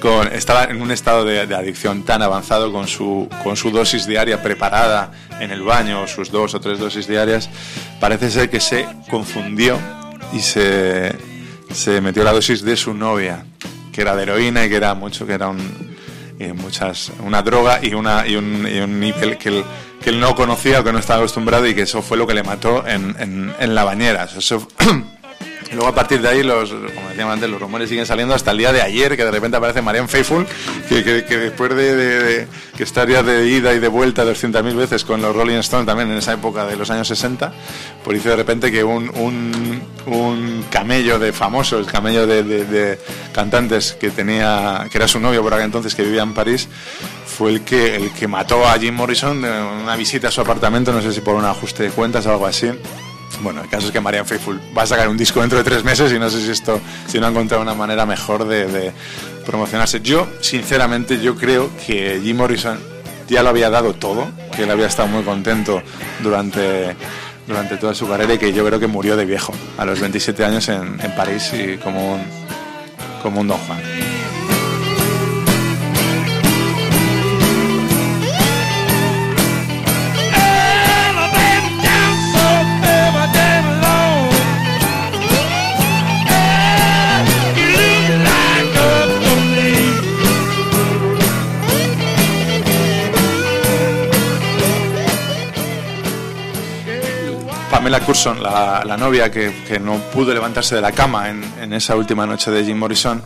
[0.01, 4.05] con, estaba en un estado de, de adicción tan avanzado con su, con su dosis
[4.05, 7.49] diaria preparada en el baño, sus dos o tres dosis diarias,
[7.99, 9.77] parece ser que se confundió
[10.33, 11.15] y se,
[11.71, 13.45] se metió la dosis de su novia,
[13.91, 15.95] que era de heroína y que era mucho, que era un,
[16.39, 19.63] eh, muchas, una droga y, una, y, un, y un nivel que él,
[20.01, 22.33] que él no conocía o que no estaba acostumbrado y que eso fue lo que
[22.33, 24.27] le mató en, en, en la bañera.
[24.37, 24.67] Eso,
[25.71, 28.51] y Luego a partir de ahí, los, como decíamos antes, los rumores siguen saliendo hasta
[28.51, 30.47] el día de ayer, que de repente aparece Marianne Faithful,
[30.87, 35.35] que, que- después de, que estaría de ida y de vuelta 200.000 veces con los
[35.35, 37.53] Rolling Stones también en esa época de los años 60,
[38.03, 42.99] pues dice de repente que un, un, camello de famosos, camello de- de
[43.33, 46.67] cantantes que tenía, que era su novio por aquel entonces, que vivía en París,
[47.27, 49.51] fue el que, el que mató a Jim Morrison en
[49.83, 52.45] una visita a su apartamento, no sé si por un ajuste de cuentas o algo
[52.47, 52.71] así.
[53.41, 55.83] Bueno, el caso es que Marianne Faithful va a sacar un disco dentro de tres
[55.83, 58.91] meses y no sé si esto, si no ha encontrado una manera mejor de,
[59.45, 60.01] promocionarse.
[60.01, 62.79] Yo, sinceramente, yo creo que Jim Morrison
[63.27, 65.81] ya lo había dado todo, que él había estado muy contento
[66.21, 66.95] durante,
[67.47, 70.45] durante toda su carrera y que yo creo que murió de viejo, a los 27
[70.45, 72.19] años en, en París y como
[73.21, 74.08] como un don Juan.
[97.89, 101.73] Pamela Curson, la, la novia que, que no pudo levantarse de la cama en, en
[101.73, 103.23] esa última noche de Jim Morrison,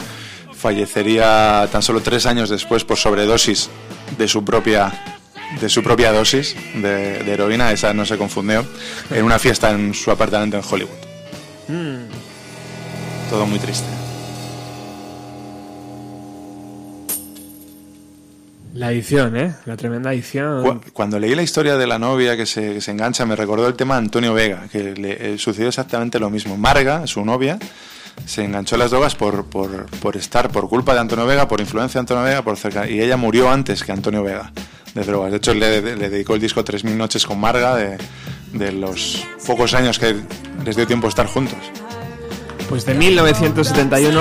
[0.54, 3.70] fallecería tan solo tres años después por sobredosis
[4.18, 5.18] de su propia
[5.60, 8.66] de su propia dosis de, de heroína, esa no se confundió,
[9.12, 10.92] en una fiesta en su apartamento en Hollywood.
[11.68, 13.30] Mm.
[13.30, 14.03] Todo muy triste.
[18.74, 19.54] La edición, ¿eh?
[19.66, 20.64] La tremenda edición.
[20.64, 23.76] Cu- Cuando leí la historia de la novia que se, se engancha, me recordó el
[23.76, 26.58] tema de Antonio Vega, que le eh, sucedió exactamente lo mismo.
[26.58, 27.60] Marga, su novia,
[28.26, 31.60] se enganchó a las drogas por, por, por estar, por culpa de Antonio Vega, por
[31.62, 34.52] influencia de Antonio Vega, por cerca, y ella murió antes que Antonio Vega
[34.96, 35.30] de drogas.
[35.32, 37.98] De hecho, le, le dedicó el disco 3.000 noches con Marga, de,
[38.54, 40.16] de los pocos años que
[40.66, 41.60] les dio tiempo a estar juntos.
[42.70, 44.20] Pues de 1971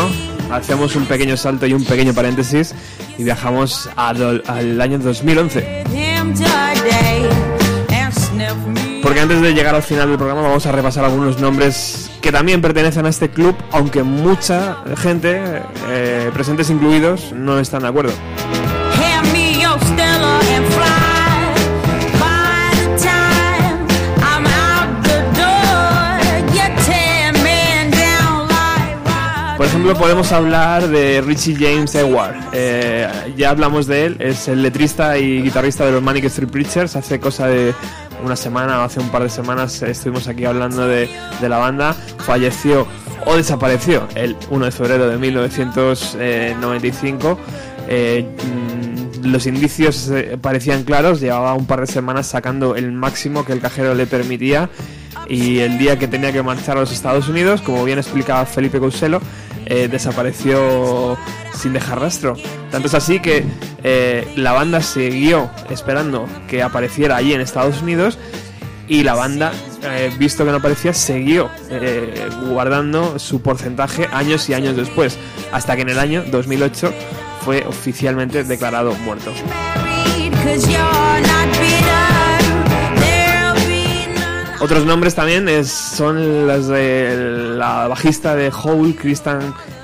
[0.51, 2.74] hacemos un pequeño salto y un pequeño paréntesis
[3.16, 5.85] y viajamos al año 2011.
[5.93, 7.28] him today
[7.90, 11.40] and sniff me Porque antes de llegar al final del programa vamos a repasar algunos
[11.40, 15.40] nombres que también pertenecen a este club, aunque mucha gente,
[15.89, 18.12] eh, presentes incluidos, no están de acuerdo.
[29.62, 32.34] Por ejemplo, podemos hablar de Richie James Ewart.
[32.52, 33.06] Eh,
[33.36, 36.97] ya hablamos de él, es el letrista y guitarrista de los Manic Street Preachers.
[36.97, 37.72] Hace cosa de
[38.24, 41.09] una semana o hace un par de semanas estuvimos aquí hablando de,
[41.40, 41.94] de la banda.
[41.94, 42.89] Falleció
[43.24, 47.39] o desapareció el 1 de febrero de 1995.
[47.86, 48.26] Eh,
[49.22, 53.52] mm, los indicios eh, parecían claros, llevaba un par de semanas sacando el máximo que
[53.52, 54.70] el cajero le permitía
[55.28, 58.78] y el día que tenía que marchar a los Estados Unidos, como bien explicaba Felipe
[58.78, 59.20] Couselo,
[59.74, 61.16] eh, desapareció
[61.54, 62.36] sin dejar rastro.
[62.70, 63.42] Tanto es así que
[63.82, 68.18] eh, la banda siguió esperando que apareciera allí en Estados Unidos
[68.86, 69.50] y la banda,
[69.82, 71.48] eh, visto que no aparecía, siguió
[72.50, 75.16] guardando su porcentaje años y años después,
[75.52, 76.92] hasta que en el año 2008
[77.40, 79.32] fue oficialmente declarado muerto.
[84.62, 89.40] Otros nombres también son los de la bajista de Hole, Kristen,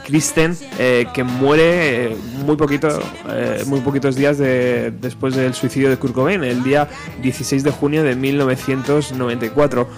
[0.07, 2.89] Kristen eh, que muere eh, muy poquito,
[3.29, 6.87] eh, muy poquitos días de- después del suicidio de Kurt Cobain, el día
[7.23, 9.89] 16 de junio de 1994.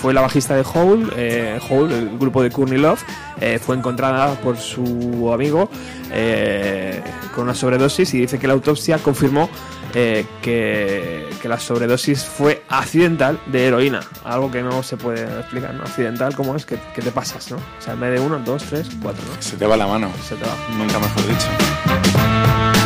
[0.00, 3.02] Fue la bajista de Hole, eh, Hole, el grupo de Courtney Love,
[3.40, 5.70] eh, fue encontrada por su amigo
[6.12, 7.02] eh,
[7.34, 9.48] con una sobredosis y dice que la autopsia confirmó
[9.92, 14.00] que, que la sobredosis fue accidental de heroína.
[14.24, 15.84] Algo que no se puede explicar, ¿no?
[15.84, 16.66] Accidental, ¿cómo es?
[16.66, 17.56] Que, que te pasas, ¿no?
[17.56, 19.40] O sea, en vez de uno, dos, tres, cuatro, ¿no?
[19.40, 20.10] Se te va la mano.
[20.28, 20.54] Se te va.
[20.76, 22.85] Nunca mejor dicho.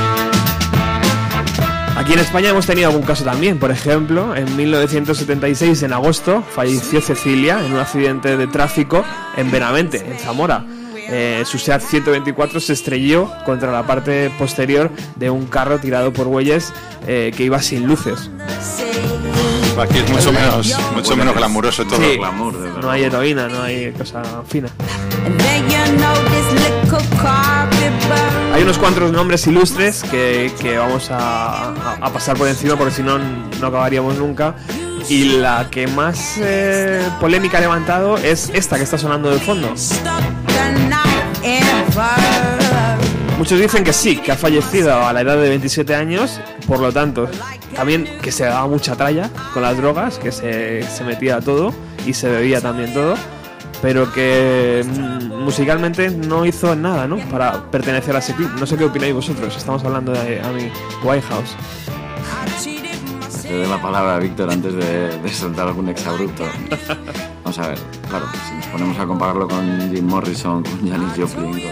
[2.00, 3.58] Aquí en España hemos tenido algún caso también.
[3.58, 9.04] Por ejemplo, en 1976, en agosto, falleció Cecilia en un accidente de tráfico
[9.36, 10.64] en Benavente, en Zamora.
[10.96, 16.26] Eh, su SEAT 124 se estrelló contra la parte posterior de un carro tirado por
[16.26, 16.72] bueyes
[17.06, 18.30] eh, que iba sin luces.
[19.78, 22.00] Aquí es mucho menos, mucho menos glamuroso todo.
[22.00, 22.18] Sí,
[22.80, 24.68] no hay heroína, no hay cosa fina.
[28.60, 31.72] Hay unos cuantos nombres ilustres que, que vamos a,
[32.12, 34.54] pasar por encima porque si no, no acabaríamos nunca.
[35.08, 39.74] Y la que más eh, polémica ha levantado es esta que está sonando de fondo.
[43.38, 46.92] Muchos dicen que sí, que ha fallecido a la edad de 27 años, por lo
[46.92, 47.30] tanto,
[47.74, 51.72] también que se daba mucha tralla con las drogas, que se, se metía todo
[52.04, 53.14] y se bebía también todo,
[53.82, 57.18] pero que mm, musicalmente no hizo nada, ¿no?
[57.30, 58.50] Para pertenecer a ese club.
[58.58, 60.70] No sé qué opináis vosotros, estamos hablando de a mi
[61.02, 61.56] White House.
[63.42, 66.44] Te doy la palabra a Víctor antes de, de soltar algún exabrupto.
[67.42, 67.78] Vamos a ver,
[68.08, 71.68] claro, si nos ponemos a compararlo con Jim Morrison, con Janis Joplin,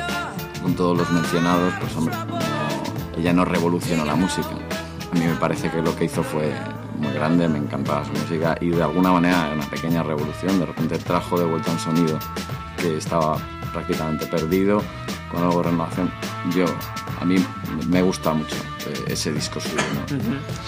[0.61, 2.17] con, todos los mencionados, pues hombre,
[3.17, 4.49] ella no revolucionó la música.
[4.49, 6.53] A mí me parece que lo que hizo fue
[6.99, 10.59] muy grande, me encantaba su música y de alguna manera era una pequeña revolución.
[10.59, 12.19] De repente trajo de vuelta un sonido
[12.77, 13.39] que estaba
[13.73, 14.83] prácticamente perdido
[15.31, 16.11] con algo de renovación.
[16.55, 16.67] Yo,
[17.21, 17.37] a mí
[17.89, 18.57] me gusta mucho
[18.87, 20.19] eh, ese disco suyo, ¿no?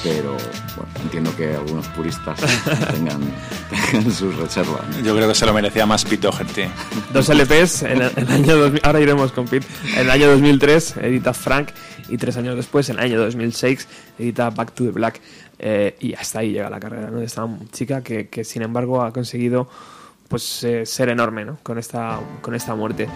[0.02, 0.36] Pero
[0.76, 2.40] bueno, entiendo que algunos puristas
[2.92, 3.20] tengan,
[3.70, 4.82] tengan sus reservas.
[4.88, 5.00] ¿no?
[5.02, 6.62] Yo creo que se lo merecía más Pete Doherty.
[7.12, 9.66] Dos LPs en el, en el año 2000, ahora iremos con Pete.
[9.94, 11.70] En el año 2003 edita Frank
[12.08, 13.88] y tres años después, en el año 2006,
[14.18, 15.20] edita Back to the Black.
[15.62, 17.18] Eh, y hasta ahí llega la carrera ¿no?
[17.18, 19.68] de esta chica que, que, sin embargo ha conseguido
[20.30, 21.58] pues eh, ser enorme ¿no?
[21.64, 23.08] con esta con esta muerte.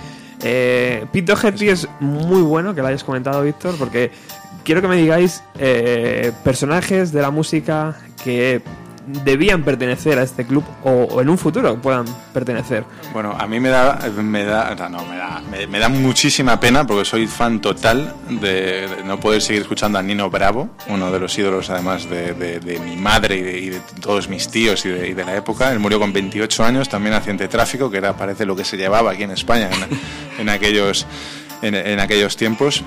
[0.43, 4.11] Eh, Pete Doherty es muy bueno que lo hayas comentado, Víctor, porque
[4.65, 8.63] quiero que me digáis eh, personajes de la música que
[9.07, 12.85] debían pertenecer a este club o, o en un futuro puedan pertenecer.
[13.13, 16.87] Bueno, a mí me da, me da, no, me da, me, me da muchísima pena
[16.87, 21.19] porque soy fan total de, de no poder seguir escuchando a Nino Bravo, uno de
[21.21, 24.85] los ídolos además de, de- de mi madre y de, y de todos mis tíos
[24.87, 25.71] y y de la época.
[25.73, 28.77] Él murió con 28 años, también accidente de tráfico, que era parece lo que se
[28.77, 31.07] llevaba aquí en España en, en aquellos,
[31.63, 32.83] en, en aquellos tiempos.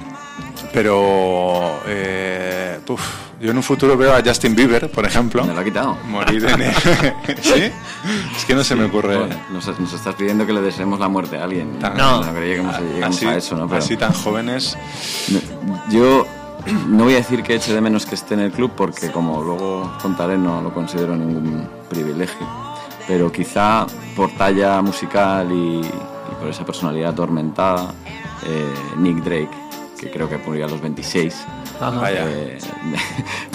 [0.73, 2.56] Pero eh,
[2.87, 3.01] uf,
[3.41, 5.43] yo en un futuro veo a Justin Bieber, por ejemplo.
[5.45, 5.97] Me lo ha quitado.
[6.07, 6.59] Morir en
[7.41, 7.71] ¿Sí?
[8.35, 9.17] Es que no se me ocurre.
[9.17, 11.79] Bueno, nos, nos estás pidiendo que le deseemos la muerte a alguien.
[11.79, 13.67] Tan- no, creo que lleguemos, lleguemos así, a eso, ¿no?
[13.67, 14.77] Pero así tan jóvenes.
[15.89, 16.25] yo
[16.87, 19.41] no voy a decir que eche de menos que esté en el club porque como
[19.43, 22.45] luego contaré no lo considero ningún privilegio.
[23.07, 23.85] Pero quizá
[24.15, 27.93] por talla musical y, y por esa personalidad atormentada,
[28.45, 29.49] eh, Nick Drake
[29.97, 31.47] que creo que murió a los 26, Ajá.
[31.47, 31.66] Vaya.
[32.27, 32.57] eh,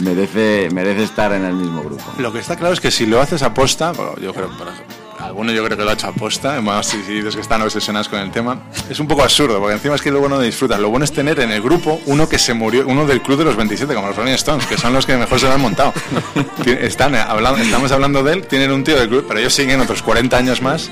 [0.00, 2.02] me- merece, merece estar en el mismo grupo.
[2.18, 4.96] Lo que está claro es que si lo haces aposta, bueno, yo creo, por ejemplo,
[5.18, 8.08] alguno yo creo que lo ha hecho aposta, además si, si dices que están obsesionados
[8.08, 8.58] con el tema,
[8.90, 10.80] es un poco absurdo, porque encima es que luego no disfrutas.
[10.80, 13.44] Lo bueno es tener en el grupo uno que se murió, uno del club de
[13.44, 15.92] los 27, como los Rolling Stones, que son los que mejor se lo han montado.
[16.66, 19.80] Están, eh, hablando, estamos hablando de él, tienen un tío del club, pero ellos siguen
[19.80, 20.90] otros 40 años más.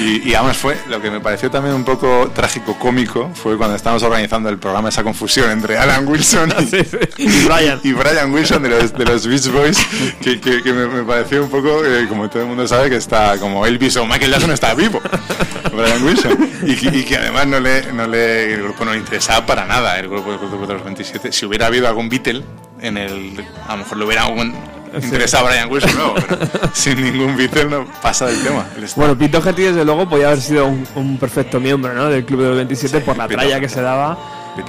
[0.00, 3.76] Y, y además fue lo que me pareció también un poco trágico cómico fue cuando
[3.76, 6.52] estábamos organizando el programa esa confusión entre Alan Wilson
[7.18, 7.80] y, y Brian.
[7.82, 9.78] y Brian Wilson de los, de los Beach Boys
[10.20, 12.96] que, que- que me, me pareció un poco eh, como todo el mundo sabe que
[12.96, 15.00] está como Elvis o Michael Jackson está vivo
[15.72, 16.50] Brian Wilson.
[16.64, 19.64] Y, que- y que además no le, no le el grupo no le interesaba para
[19.66, 20.32] nada el grupo,
[20.66, 22.42] de los 27 si hubiera habido algún Beatle
[22.80, 24.54] en el a lo mejor le hubiera algún
[25.02, 28.66] interesado a Brian Wilson luego pero sin ningún Beatle no pasa del tema
[28.96, 32.06] Bueno, Pete Doherty desde luego podía haber sido un, un perfecto miembro ¿no?
[32.06, 34.16] del Club de los 27 por la Pete tralla que se daba.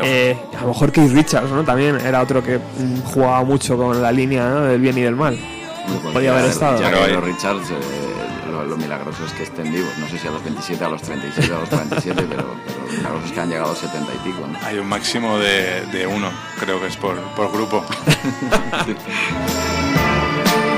[0.04, 1.64] Eh, a lo mejor Keith Richards ¿no?
[1.64, 4.62] también era otro que mm, jugaba mucho con la línea ¿no?
[4.64, 5.40] del bien y del mal.
[6.12, 6.82] Podía haber estado.
[6.82, 7.76] Ya que los Richards, eh,
[8.52, 9.90] lo, lo milagroso es que estén vivos.
[9.98, 12.92] No sé si a los 27, a los 36, a los 47, pero, pero lo
[12.98, 14.46] milagroso es que han llegado a los 70 y pico.
[14.46, 14.60] ¿no?
[14.68, 16.30] hay un máximo de, de uno
[16.60, 17.86] creo que es por, por grupo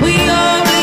[0.02, 0.79] We are.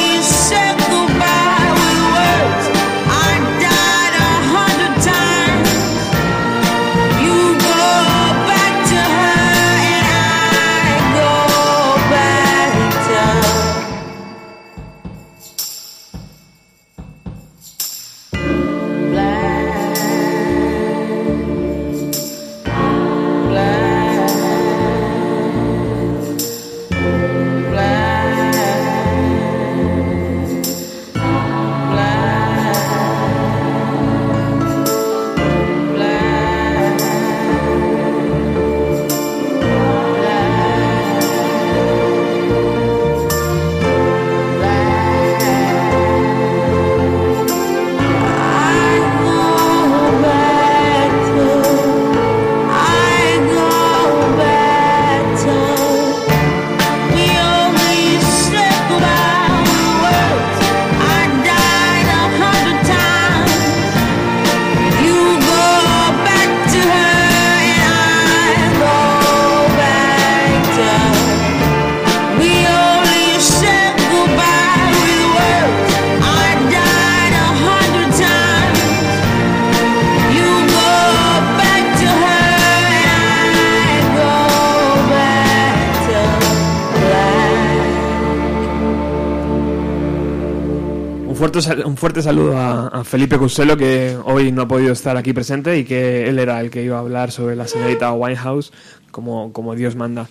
[91.61, 95.33] Fuerte, un fuerte saludo a, a Felipe Cuselo, que hoy no ha podido estar aquí
[95.33, 98.71] presente y que él era el que iba a hablar sobre la señorita Winehouse,
[99.11, 100.27] como, como Dios manda.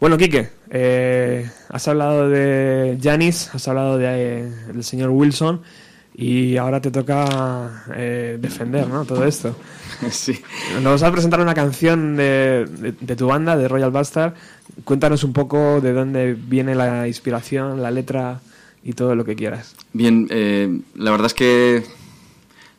[0.00, 5.62] Bueno, Quique, eh, has hablado de Janis, has hablado de, eh, del señor Wilson
[6.16, 9.04] y ahora te toca eh, defender ¿no?
[9.04, 9.56] todo esto.
[10.10, 10.38] Sí.
[10.82, 14.34] Nos vas a presentar una canción de, de- de tu banda, de Royal Bastard.
[14.82, 18.40] Cuéntanos un poco de dónde viene la inspiración, la letra
[18.84, 19.74] y todo lo que quieras.
[19.92, 21.82] Bien, eh, la verdad es que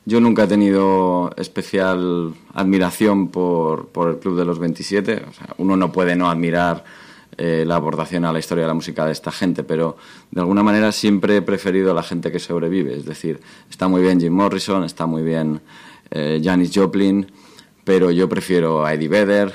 [0.05, 5.23] yo nunca he tenido especial admiración por, por el Club de los 27.
[5.27, 6.85] O sea, uno no puede no admirar
[7.37, 9.97] eh, la aportación a la historia de la música de esta gente, pero
[10.31, 12.95] de alguna manera siempre he preferido a la gente que sobrevive.
[12.95, 15.59] Es decir, está muy bien Jim Morrison, está muy bien
[16.11, 17.27] eh, Janis Joplin,
[17.83, 19.53] pero yo prefiero a Eddie Vedder,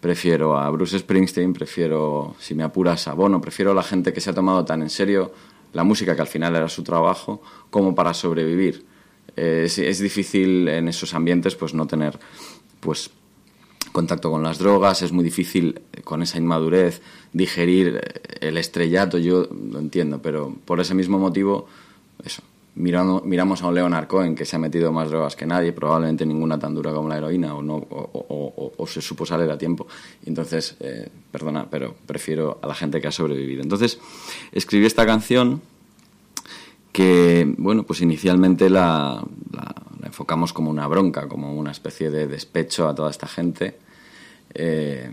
[0.00, 4.20] prefiero a Bruce Springsteen, prefiero, si me apuras, a Bono, prefiero a la gente que
[4.20, 5.32] se ha tomado tan en serio
[5.72, 8.84] la música, que al final era su trabajo, como para sobrevivir.
[9.36, 12.18] Eh, es, es difícil en esos ambientes pues no tener
[12.80, 13.10] pues
[13.92, 19.18] contacto con las drogas, es muy difícil eh, con esa inmadurez digerir eh, el estrellato,
[19.18, 21.66] yo lo entiendo, pero por ese mismo motivo,
[22.24, 22.42] eso,
[22.78, 26.58] miramos a un Leonard Cohen que se ha metido más drogas que nadie, probablemente ninguna
[26.58, 29.86] tan dura como la heroína, o, no, o, se supo salir a tiempo.
[30.24, 33.62] Entonces, eh, perdona, pero prefiero a la gente que ha sobrevivido.
[33.62, 33.98] Entonces,
[34.52, 35.60] escribí esta canción
[36.92, 39.22] que, bueno, pues inicialmente la
[40.04, 43.78] enfocamos como una bronca, como una especie de despecho a toda esta gente.
[44.54, 45.12] Eh,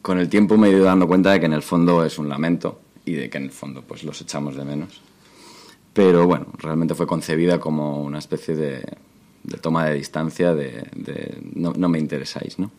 [0.00, 2.28] con el tiempo me he ido dando cuenta de que en el fondo es un
[2.28, 5.00] lamento y de que en el fondo pues los echamos de menos.
[5.92, 8.84] Pero bueno, realmente fue concebida como una especie de,
[9.42, 12.70] de toma de distancia de, de no, no me interesáis, ¿no?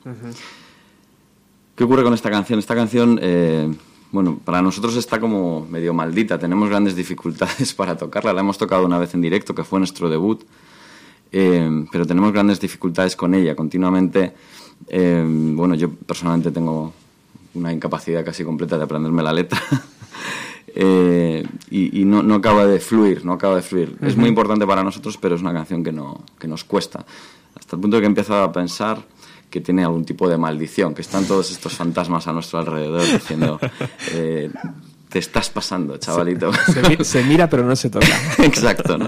[1.76, 2.60] ¿Qué ocurre con esta canción?
[2.60, 3.72] Esta canción, eh,
[4.12, 6.40] bueno, para nosotros está como medio maldita.
[6.40, 8.34] Tenemos grandes dificultades para tocarla.
[8.34, 10.44] La hemos tocado una vez en directo, que fue nuestro debut.
[11.32, 13.56] Eh, pero tenemos grandes dificultades con ella.
[13.56, 14.34] Continuamente
[14.88, 16.94] Eh, bueno, yo personalmente tengo
[17.54, 19.62] una incapacidad casi completa de aprenderme la letra.
[20.76, 23.96] Eh, y y no, no acaba de fluir, no acaba de fluir.
[24.02, 24.22] Es Ujú.
[24.22, 27.06] muy importante para nosotros, pero es una canción que, no, que nos cuesta.
[27.58, 29.04] Hasta el punto de que empiezo a pensar
[29.50, 33.60] que tiene algún tipo de maldición, que están todos estos fantasmas a nuestro alrededor diciendo,
[34.14, 34.50] eh,
[35.10, 36.52] te estás pasando, chavalito.
[36.54, 38.08] Se, mi- se mira pero no se toca.
[38.40, 39.06] Exacto, ¿no?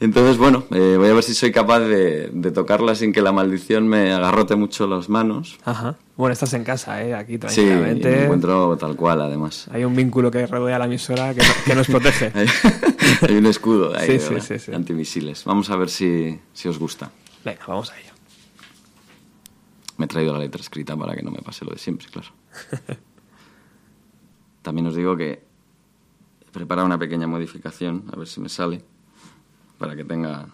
[0.00, 3.32] Entonces, bueno, eh, voy a ver si soy capaz de, de tocarla sin que la
[3.32, 5.58] maldición me agarrote mucho las manos.
[5.64, 5.96] Ajá.
[6.16, 7.14] Bueno, estás en casa, ¿eh?
[7.14, 8.08] Aquí Sí, tranquilamente.
[8.08, 9.66] me encuentro tal cual, además.
[9.72, 12.32] Hay un vínculo que rodea la emisora que, que nos protege.
[13.28, 14.72] Hay un escudo ahí Sí, de sí, verdad, sí, sí.
[14.72, 15.44] antimisiles.
[15.44, 17.10] Vamos a ver si, si os gusta.
[17.44, 18.12] Venga, vamos a ello.
[19.96, 22.28] Me he traído la letra escrita para que no me pase lo de siempre, claro.
[24.62, 25.42] También os digo que
[26.46, 28.82] he preparado una pequeña modificación, a ver si me sale,
[29.78, 30.46] para que tenga,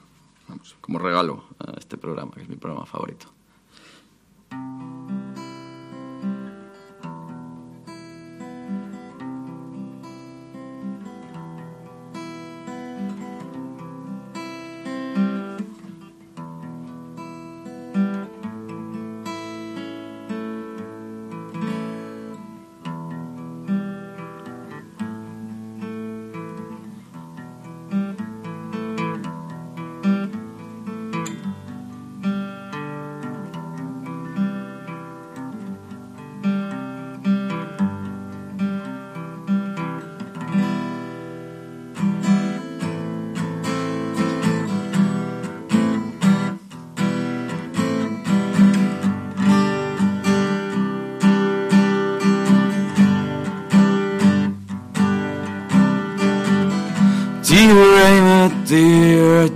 [0.49, 3.34] vamos, como regalo a este programa, que es mi programa favorito.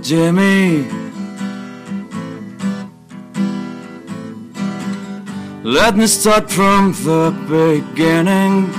[0.09, 0.87] Jimmy.
[5.63, 8.71] Let me start from the beginning.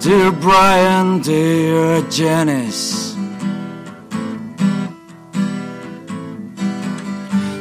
[0.00, 3.14] Dear Brian, dear Janice.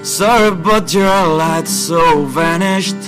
[0.01, 2.98] Sorry, but your light so vanished.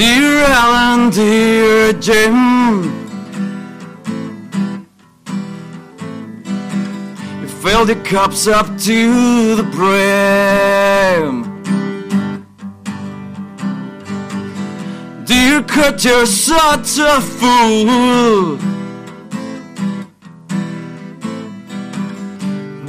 [0.00, 2.84] Dear Alan, dear Jim,
[7.42, 11.42] you filled the cups up to the brim.
[15.26, 18.56] Dear Kurt, you're such a fool.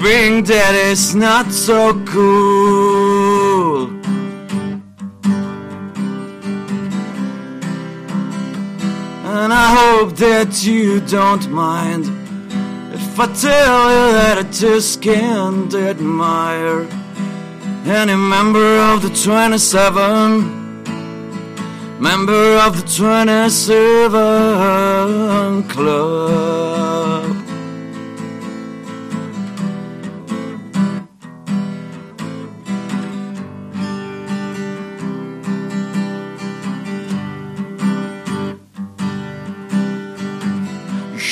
[0.01, 3.00] Being dead is not so cool.
[10.01, 12.05] Hope that you don't mind
[12.91, 16.87] if I tell you that I just can't admire
[17.85, 20.81] any member of the 27,
[22.01, 26.50] member of the 27 club.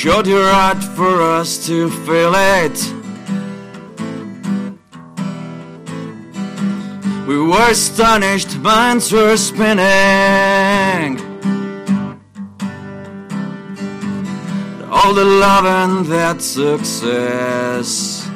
[0.00, 2.78] You showed your heart for us to feel it.
[7.28, 11.20] We were astonished, minds were spinning.
[14.90, 18.26] All the love and that success.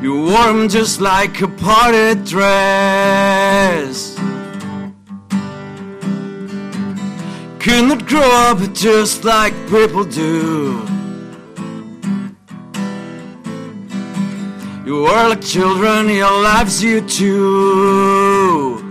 [0.00, 4.13] You wore 'em just like a party dress.
[7.64, 10.84] Could not grow up just like people do.
[14.84, 18.82] You were like children, your lives you too.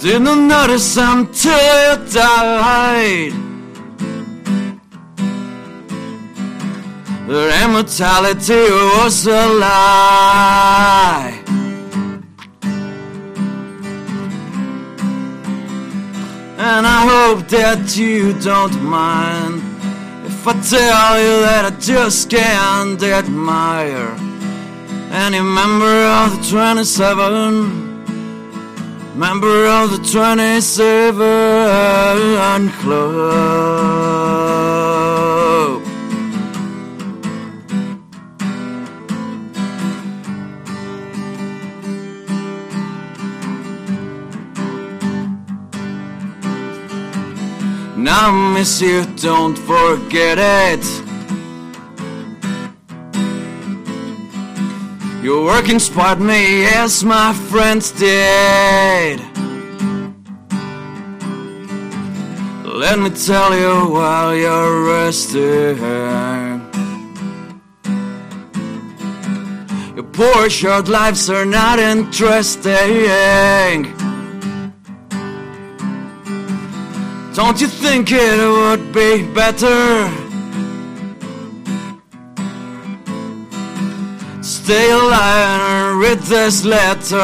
[0.00, 3.32] Didn't notice until you died.
[7.26, 8.68] That immortality
[8.98, 11.42] was a lie.
[16.68, 19.62] And I hope that you don't mind
[20.26, 24.16] if I tell you that I just can't admire
[25.12, 28.02] any member of the 27,
[29.16, 34.75] member of the 27 club.
[48.06, 50.84] And I miss you, don't forget it.
[55.24, 59.18] Your work inspired me, yes, my friends did.
[62.64, 65.78] Let me tell you while you're resting.
[69.96, 72.76] Your poor short lives are not interesting.
[77.36, 80.08] Don't you think it would be better?
[84.40, 87.18] Stay alive and read this letter.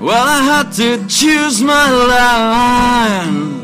[0.00, 3.58] Well, I had to choose my line.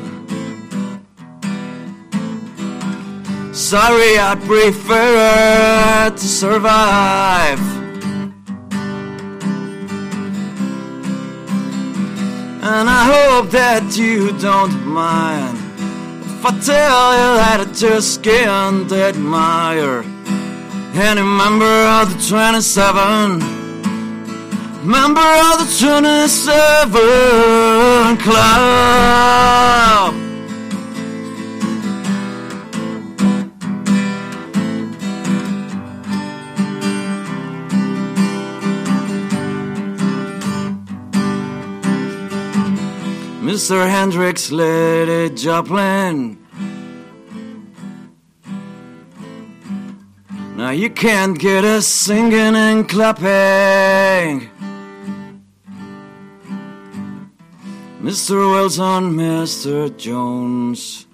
[3.54, 7.75] Sorry, I prefer to survive.
[12.68, 15.56] And I hope that you don't mind
[16.24, 20.02] if I tell you that I just can't admire
[20.92, 23.38] any member of the 27.
[24.84, 30.15] Member of the 27 Club.
[43.56, 43.88] Mr.
[43.88, 46.36] Hendrix, Lady Joplin.
[50.54, 54.50] Now you can't get us singing and clapping.
[58.02, 58.50] Mr.
[58.52, 59.88] Wilson, Mr.
[59.96, 61.06] Jones.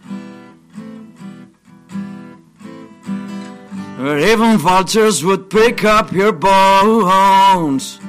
[4.00, 8.00] Or even vultures would pick up your bones.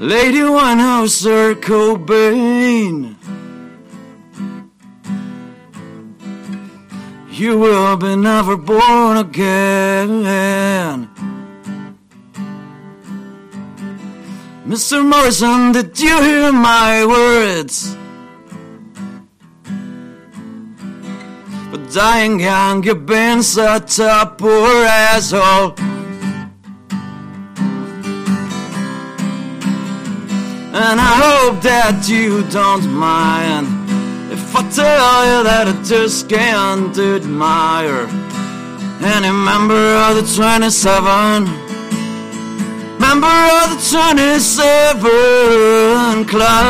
[0.00, 3.16] Lady Winehouse or Cobain.
[7.32, 11.08] You will be never born again.
[14.64, 15.04] Mr.
[15.04, 17.96] Morrison, did you hear my words?
[21.72, 25.97] But dying young, you've been such a poor asshole.
[30.80, 33.66] And I hope that you don't mind
[34.30, 38.06] if I tell you that I just can't admire
[39.02, 41.46] any member of the 27.
[43.00, 43.26] Member
[43.58, 46.68] of the 27 Club.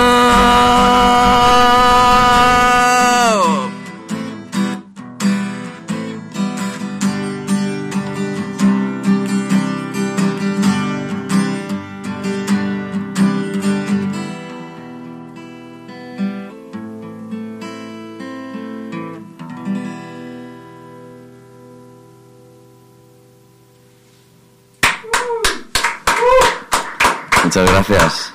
[27.88, 28.27] Muchas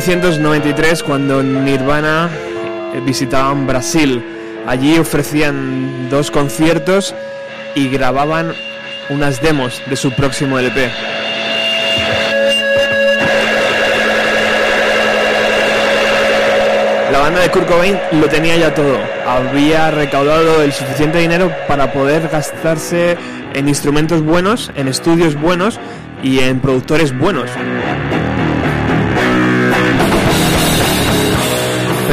[0.00, 2.30] 1993 cuando Nirvana
[2.94, 4.22] eh, visitaban Brasil.
[4.64, 7.16] Allí ofrecían dos conciertos
[7.74, 8.52] y grababan
[9.10, 10.88] unas demos de su próximo LP.
[17.10, 19.00] La banda de Kurt Cobain lo tenía ya todo.
[19.26, 23.16] Había recaudado el suficiente dinero para poder gastarse
[23.52, 25.80] en instrumentos buenos, en estudios buenos
[26.22, 27.50] y en productores buenos.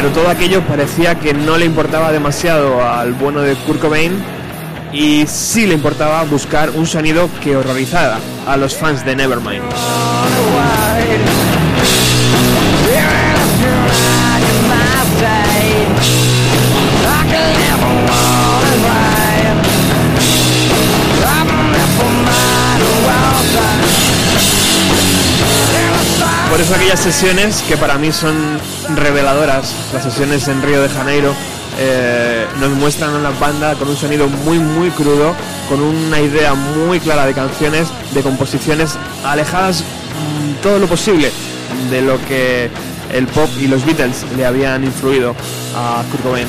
[0.06, 4.14] pero todo aquello parecía que no le importaba demasiado al bueno de Kurt Cobain
[4.94, 9.64] y sí le importaba buscar un sonido que horrorizara a los fans de Nevermind.
[26.52, 28.36] Por eso aquellas sesiones que para mí son
[28.96, 31.34] reveladoras, las sesiones en Río de Janeiro,
[31.78, 35.36] eh, nos muestran a una banda con un sonido muy muy crudo,
[35.68, 41.32] con una idea muy clara de canciones, de composiciones alejadas mm, todo lo posible
[41.90, 42.70] de lo que
[43.14, 45.36] el pop y los Beatles le habían influido
[45.76, 46.48] a Kurt Cobain.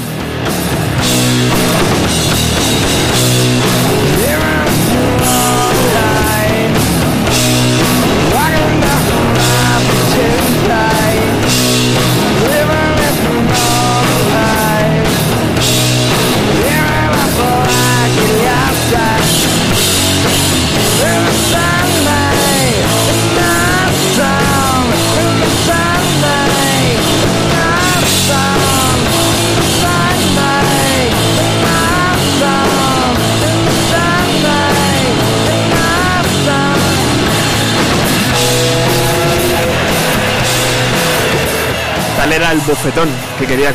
[42.46, 43.08] Era el bofetón
[43.40, 43.72] que quería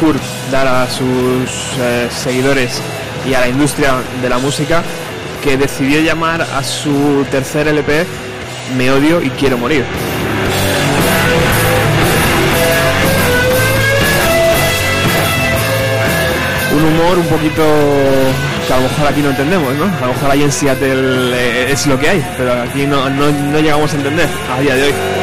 [0.00, 0.20] Kurt
[0.50, 2.80] dar a sus eh, seguidores
[3.28, 4.82] y a la industria de la música
[5.44, 8.06] que decidió llamar a su tercer LP
[8.76, 9.84] Me odio y quiero morir.
[16.74, 17.62] Un humor un poquito
[18.66, 19.84] que a lo mejor aquí no entendemos, ¿no?
[19.84, 23.60] A lo mejor ahí en Seattle es lo que hay, pero aquí no, no, no
[23.60, 25.19] llegamos a entender a día de hoy.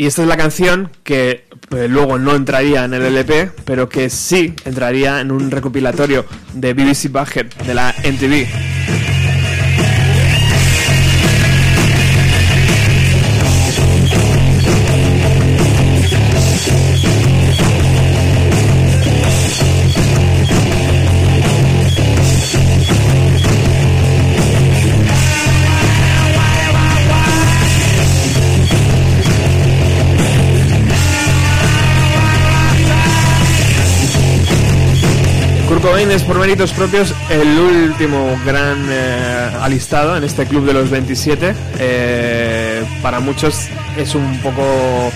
[0.00, 4.10] Y esta es la canción que pues, luego no entraría en el LP, pero que
[4.10, 8.77] sí entraría en un recopilatorio de BBC Bucket de la MTV.
[35.98, 41.54] Por méritos propios el último gran eh, alistado en este club de los 27.
[41.80, 43.66] Eh, para muchos
[43.96, 45.10] es un poco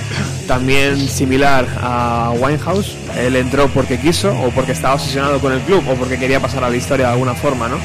[0.48, 2.96] también similar a Winehouse.
[3.16, 6.64] Él entró porque quiso o porque estaba obsesionado con el club o porque quería pasar
[6.64, 7.76] a la historia de alguna forma, ¿no?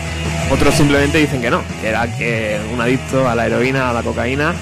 [0.52, 4.02] Otros simplemente dicen que no, que era que un adicto a la heroína, a la
[4.02, 4.56] cocaína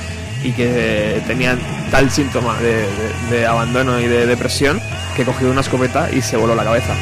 [0.43, 1.57] y que tenía
[1.89, 2.85] tal síntoma de-
[3.37, 4.81] de abandono y de depresión
[5.15, 6.93] que cogió una escopeta y se voló la cabeza.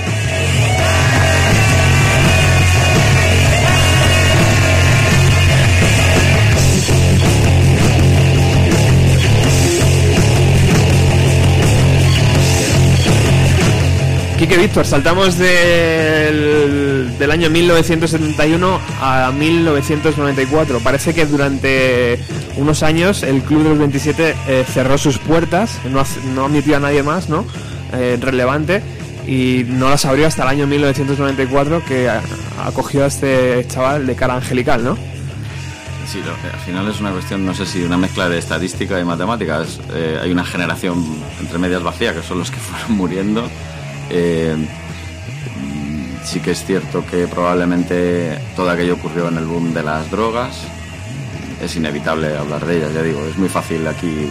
[14.43, 20.79] Quique Víctor, saltamos del, del año 1971 a 1994.
[20.81, 22.19] Parece que durante
[22.57, 26.03] unos años el Club de los 27 eh, cerró sus puertas, no,
[26.35, 27.45] no admitió a nadie más, ¿no?
[27.93, 28.81] Eh, relevante
[29.25, 32.09] y no las abrió hasta el año 1994 que
[32.65, 34.97] acogió a este chaval de cara angelical, ¿no?
[36.05, 39.05] Sí, lo- al final es una cuestión, no sé si una mezcla de estadística y
[39.05, 39.79] matemáticas.
[39.93, 41.01] Eh, hay una generación
[41.39, 43.49] entre medias vacía, que son los que fueron muriendo.
[44.09, 44.55] Eh,
[46.23, 50.55] sí que es cierto que probablemente todo aquello ocurrió en el boom de las drogas.
[51.61, 53.25] Es inevitable hablar de ellas, ya digo.
[53.25, 54.27] Es muy fácil aquí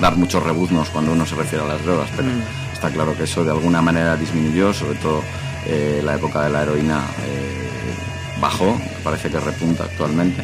[0.00, 2.42] dar muchos rebuznos cuando uno se refiere a las drogas, pero Mm.
[2.72, 5.22] está claro que eso de alguna manera disminuyó, sobre todo
[5.66, 10.42] eh, la época de la heroína eh, bajó, parece que repunta actualmente.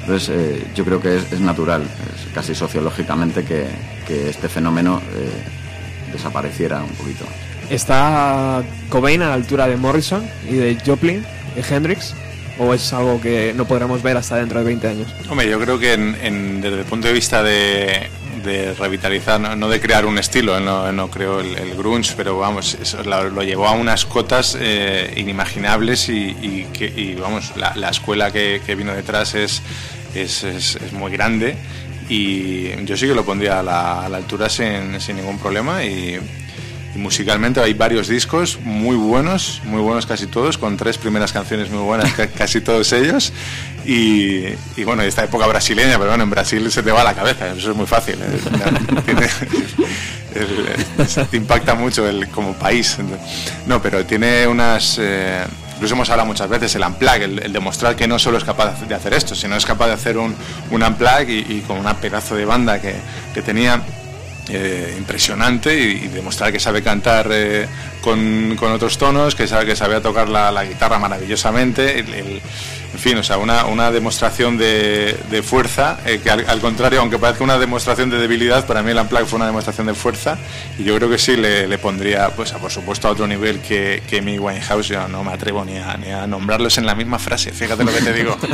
[0.00, 3.66] Entonces, eh, yo creo que es, es natural, es casi sociológicamente, que,
[4.06, 5.00] que este fenómeno
[6.12, 7.24] desapareciera un poquito.
[7.70, 11.24] ¿Está Cobain a la altura de Morrison y de Joplin
[11.56, 12.14] y Hendrix?
[12.58, 15.14] ¿O es algo que no podremos ver hasta dentro de 20 años?
[15.30, 18.10] Hombre, yo creo que desde el punto de vista de,
[18.76, 23.42] revitalizar, no, de crear un estilo, él no, creó el, el grunge, pero vamos, lo,
[23.44, 28.60] llevó a unas cotas eh, inimaginables y, y que, y, vamos, la, la escuela que,
[28.76, 29.62] vino detrás es,
[30.14, 31.54] es, muy grande
[32.08, 35.84] y yo sí que lo pondría a la, a la altura sin, sin ningún problema
[35.84, 36.18] y,
[36.94, 41.70] Y musicalmente hay varios discos muy buenos, muy buenos casi todos, con tres primeras canciones
[41.70, 43.32] muy buenas, ca- casi todos ellos.
[43.86, 44.44] Y,
[44.76, 47.70] y bueno, esta época brasileña, pero bueno, en Brasil se te va la cabeza, eso
[47.70, 48.16] es muy fácil.
[48.20, 48.40] ¿eh?
[49.06, 49.28] Tiene-
[50.34, 50.66] el-
[50.98, 52.96] el- impacta mucho el, como país.
[53.66, 54.96] No, pero tiene unas...
[55.00, 55.44] eh,
[55.74, 58.80] incluso hemos hablado muchas veces, el unplug, el, el demostrar que no solo es capaz
[58.86, 60.34] de hacer esto, sino es capaz de hacer un,
[60.70, 62.94] un unplug y, y con una pedazo de banda que,
[63.32, 63.80] que tenía
[64.52, 67.66] eh, impresionante y, demostrar que sabe cantar eh,
[68.00, 72.04] con, con otros tonos, que sabe que sabe tocar la, guitarra maravillosamente,
[72.92, 77.18] en fin, o sea, una, una demostración de, de fuerza, eh, que al, contrario, aunque
[77.18, 80.36] parezca una demostración de debilidad, para mí el Unplugged fue una demostración de fuerza
[80.78, 83.60] y yo creo que sí le, le pondría, pues a, por supuesto, a otro nivel
[83.60, 86.94] que, que mi Winehouse, yo no me atrevo ni a, ni a nombrarlos en la
[86.94, 88.36] misma frase, fíjate lo que te digo.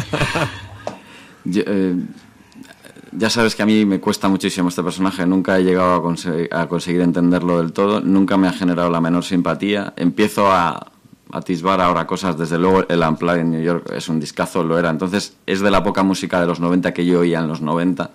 [3.17, 6.49] ya sabes que a mí me cuesta muchísimo este personaje, nunca he llegado a, conse-
[6.53, 9.95] a conseguir entenderlo del todo, nunca me ha generado la menor simpatía.
[9.97, 10.93] Empiezo a
[11.33, 14.91] atisbar ahora cosas, desde luego el Unplugged en New York es un discazo, lo era.
[14.91, 18.11] Entonces es de la poca música de los 90 que yo oía en los 90.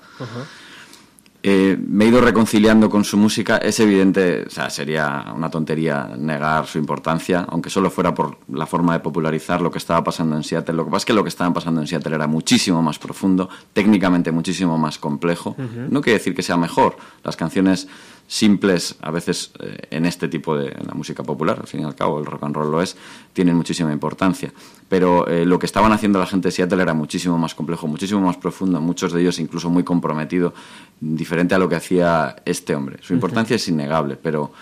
[1.43, 3.57] Eh, me he ido reconciliando con su música.
[3.57, 8.67] Es evidente, o sea, sería una tontería negar su importancia, aunque solo fuera por la
[8.67, 10.75] forma de popularizar lo que estaba pasando en Seattle.
[10.75, 13.49] Lo que pasa es que lo que estaba pasando en Seattle era muchísimo más profundo,
[13.73, 15.55] técnicamente muchísimo más complejo.
[15.89, 16.97] No quiere decir que sea mejor.
[17.23, 17.87] Las canciones
[18.31, 21.83] simples, a veces eh, en este tipo de en la música popular, al fin y
[21.83, 22.95] al cabo el rock and roll lo es,
[23.33, 24.53] tienen muchísima importancia.
[24.87, 28.21] Pero eh, lo que estaban haciendo la gente de Seattle era muchísimo más complejo, muchísimo
[28.21, 30.53] más profundo, muchos de ellos incluso muy comprometido,
[31.01, 32.99] diferente a lo que hacía este hombre.
[33.01, 34.53] Su importancia es innegable, pero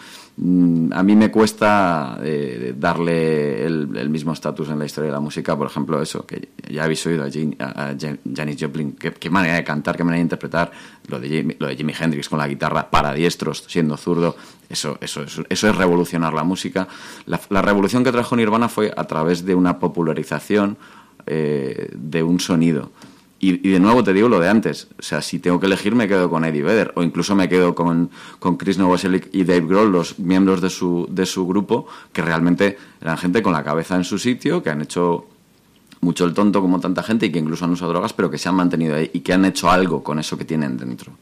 [0.41, 5.57] a mí me cuesta eh, darle el, mismo estatus en la historia de la música,
[5.57, 9.11] por ejemplo, eso, que ya habéis oído a, Jane- a- a Jan- Janis Joplin, qué,
[9.11, 10.71] qué manera de cantar, qué manera de interpretar,
[11.07, 14.37] lo de, Jimi, lo de Jimi Hendrix con la guitarra para diestros, siendo zurdo,
[14.69, 16.87] eso, eso, eso, eso es revolucionar la música.
[17.25, 20.77] La, la revolución que trajo Nirvana fue a través de una popularización
[21.25, 22.91] eh, de un sonido.
[23.41, 25.95] Y, y de nuevo te digo lo de antes, o sea, si tengo que elegir
[25.95, 29.61] me quedo con Eddie Vedder o incluso me quedo con, con Chris Novoselic y Dave
[29.65, 33.95] Grohl, los miembros de su, de su grupo, que realmente eran gente con la cabeza
[33.95, 35.25] en su sitio, que han hecho
[36.01, 38.49] mucho el tonto como tanta gente y que incluso han usado drogas, pero que se
[38.49, 41.13] han mantenido ahí y que han hecho algo con eso que tienen dentro.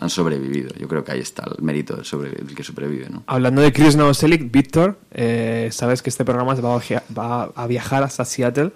[0.00, 0.70] Han sobrevivido.
[0.78, 3.22] Yo creo que ahí está el mérito del, sobre- del que sobrevive, ¿no?
[3.26, 8.02] Hablando de Chris Novoselic, Víctor, eh, sabes que este programa va a, va a viajar
[8.02, 8.72] hasta Seattle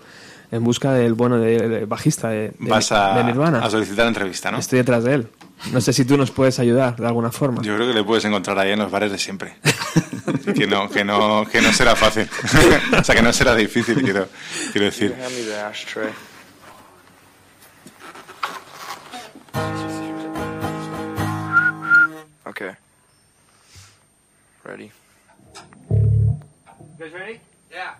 [0.54, 3.58] en busca del bueno de, de bajista de, de- Vas a, de Nirvana.
[3.58, 4.58] a solicitar entrevista, ¿no?
[4.58, 5.28] Estoy detrás de él.
[5.72, 7.62] No sé si tú nos puedes ayudar de alguna forma.
[7.62, 9.56] Yo creo que le puedes encontrar ahí en los bares de siempre.
[10.54, 12.28] que no, que no, que no será fácil.
[13.00, 14.28] o sea, que no será difícil, quiero,
[14.72, 15.14] quiero decir.
[22.46, 22.72] Okay.
[24.64, 24.92] Ready?
[25.90, 26.40] You
[26.98, 27.40] guys ready?
[27.70, 27.94] Yeah.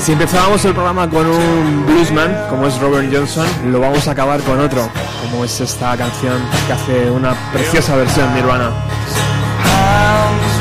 [0.00, 4.40] Si empezábamos el programa con un bluesman, como es Robert Johnson, lo vamos a acabar
[4.40, 4.88] con otro,
[5.20, 8.72] como es esta canción que hace una preciosa versión Nirvana.
[9.62, 10.60] Hands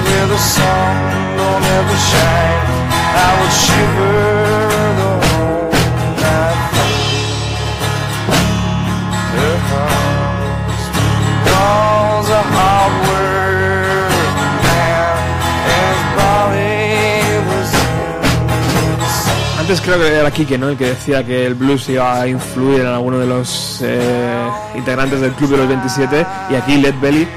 [19.69, 20.69] Antes creo que era Kike, ¿no?
[20.69, 25.21] El que decía que el blues iba a influir en alguno de los eh, integrantes
[25.21, 27.27] del Club de los 27 y aquí Led Belly,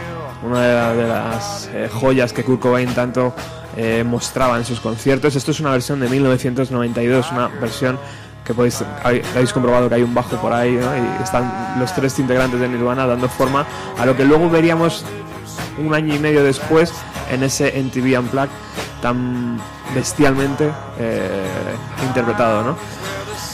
[0.43, 3.35] una de, la- de las eh, joyas que Kurt Cobain tanto
[3.77, 5.37] eh, mostraba en sus conciertos.
[5.37, 7.99] Esto es una versión de 1992, una versión
[8.47, 10.87] que podéis, habéis habéis comprobado que hay un bajo por ahí, ¿no?
[10.97, 13.67] Y están los tres integrantes de Nirvana dando forma
[13.99, 15.05] a lo que luego veríamos
[15.77, 16.95] un año y medio después
[17.31, 18.49] en ese MTV Unplugged
[19.03, 19.59] tan
[19.95, 21.45] bestialmente eh,
[22.07, 22.77] interpretado, ¿no?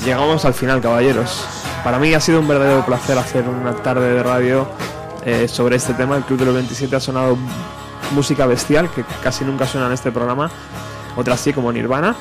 [0.05, 1.45] Llegamos al final, caballeros.
[1.83, 4.69] Para mí ha sido un verdadero placer hacer una tarde de radio
[5.25, 6.17] eh, sobre este tema.
[6.17, 7.37] El Club de los 27 ha sonado
[8.13, 10.51] música bestial, que casi nunca suena en este programa.
[11.17, 12.15] Otras sí, como Nirvana.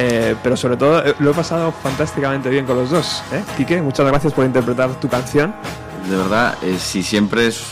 [0.00, 3.22] Eh, pero sobre todo eh, lo he pasado fantásticamente bien con los dos.
[3.32, 3.42] ¿eh?
[3.56, 5.52] Quique, muchas gracias por interpretar tu canción.
[6.08, 7.64] De verdad, eh, si siempre es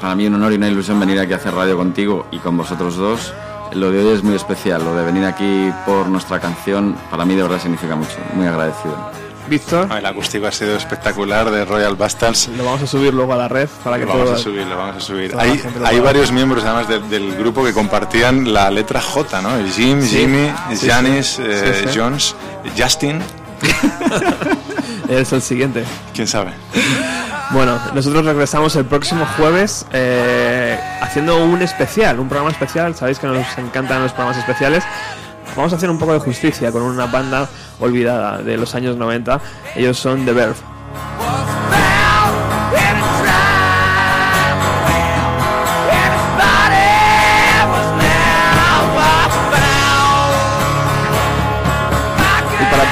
[0.00, 2.56] para mí un honor y una ilusión venir aquí a hacer radio contigo y con
[2.56, 3.34] vosotros dos.
[3.74, 7.34] Lo de hoy es muy especial, lo de venir aquí por nuestra canción, para mí
[7.34, 9.10] de verdad significa mucho, muy agradecido.
[9.48, 9.90] Víctor.
[9.92, 12.48] El acústico ha sido espectacular de Royal Bastards.
[12.56, 14.66] Lo vamos a subir luego a la red para que Lo vamos todo- a subir,
[14.66, 15.34] lo vamos a subir.
[15.84, 19.50] Hay, varios miembros además de- del grupo que compartían la letra J, ¿no?
[19.74, 20.18] Jim, Sí.
[20.18, 21.42] Jimmy, Sí, Janis, sí.
[21.44, 21.90] eh.
[21.94, 22.34] Jones,
[22.78, 23.20] Justin.
[25.08, 25.84] Es el siguiente.
[26.14, 26.52] ¿Quién sabe?
[27.52, 32.94] Bueno, nosotros regresamos el próximo jueves eh, haciendo un especial, un programa especial.
[32.94, 34.82] Sabéis que nos encantan los programas especiales.
[35.54, 39.38] Vamos a hacer un poco de justicia con una banda olvidada de los años 90.
[39.76, 40.56] Ellos son The Verve.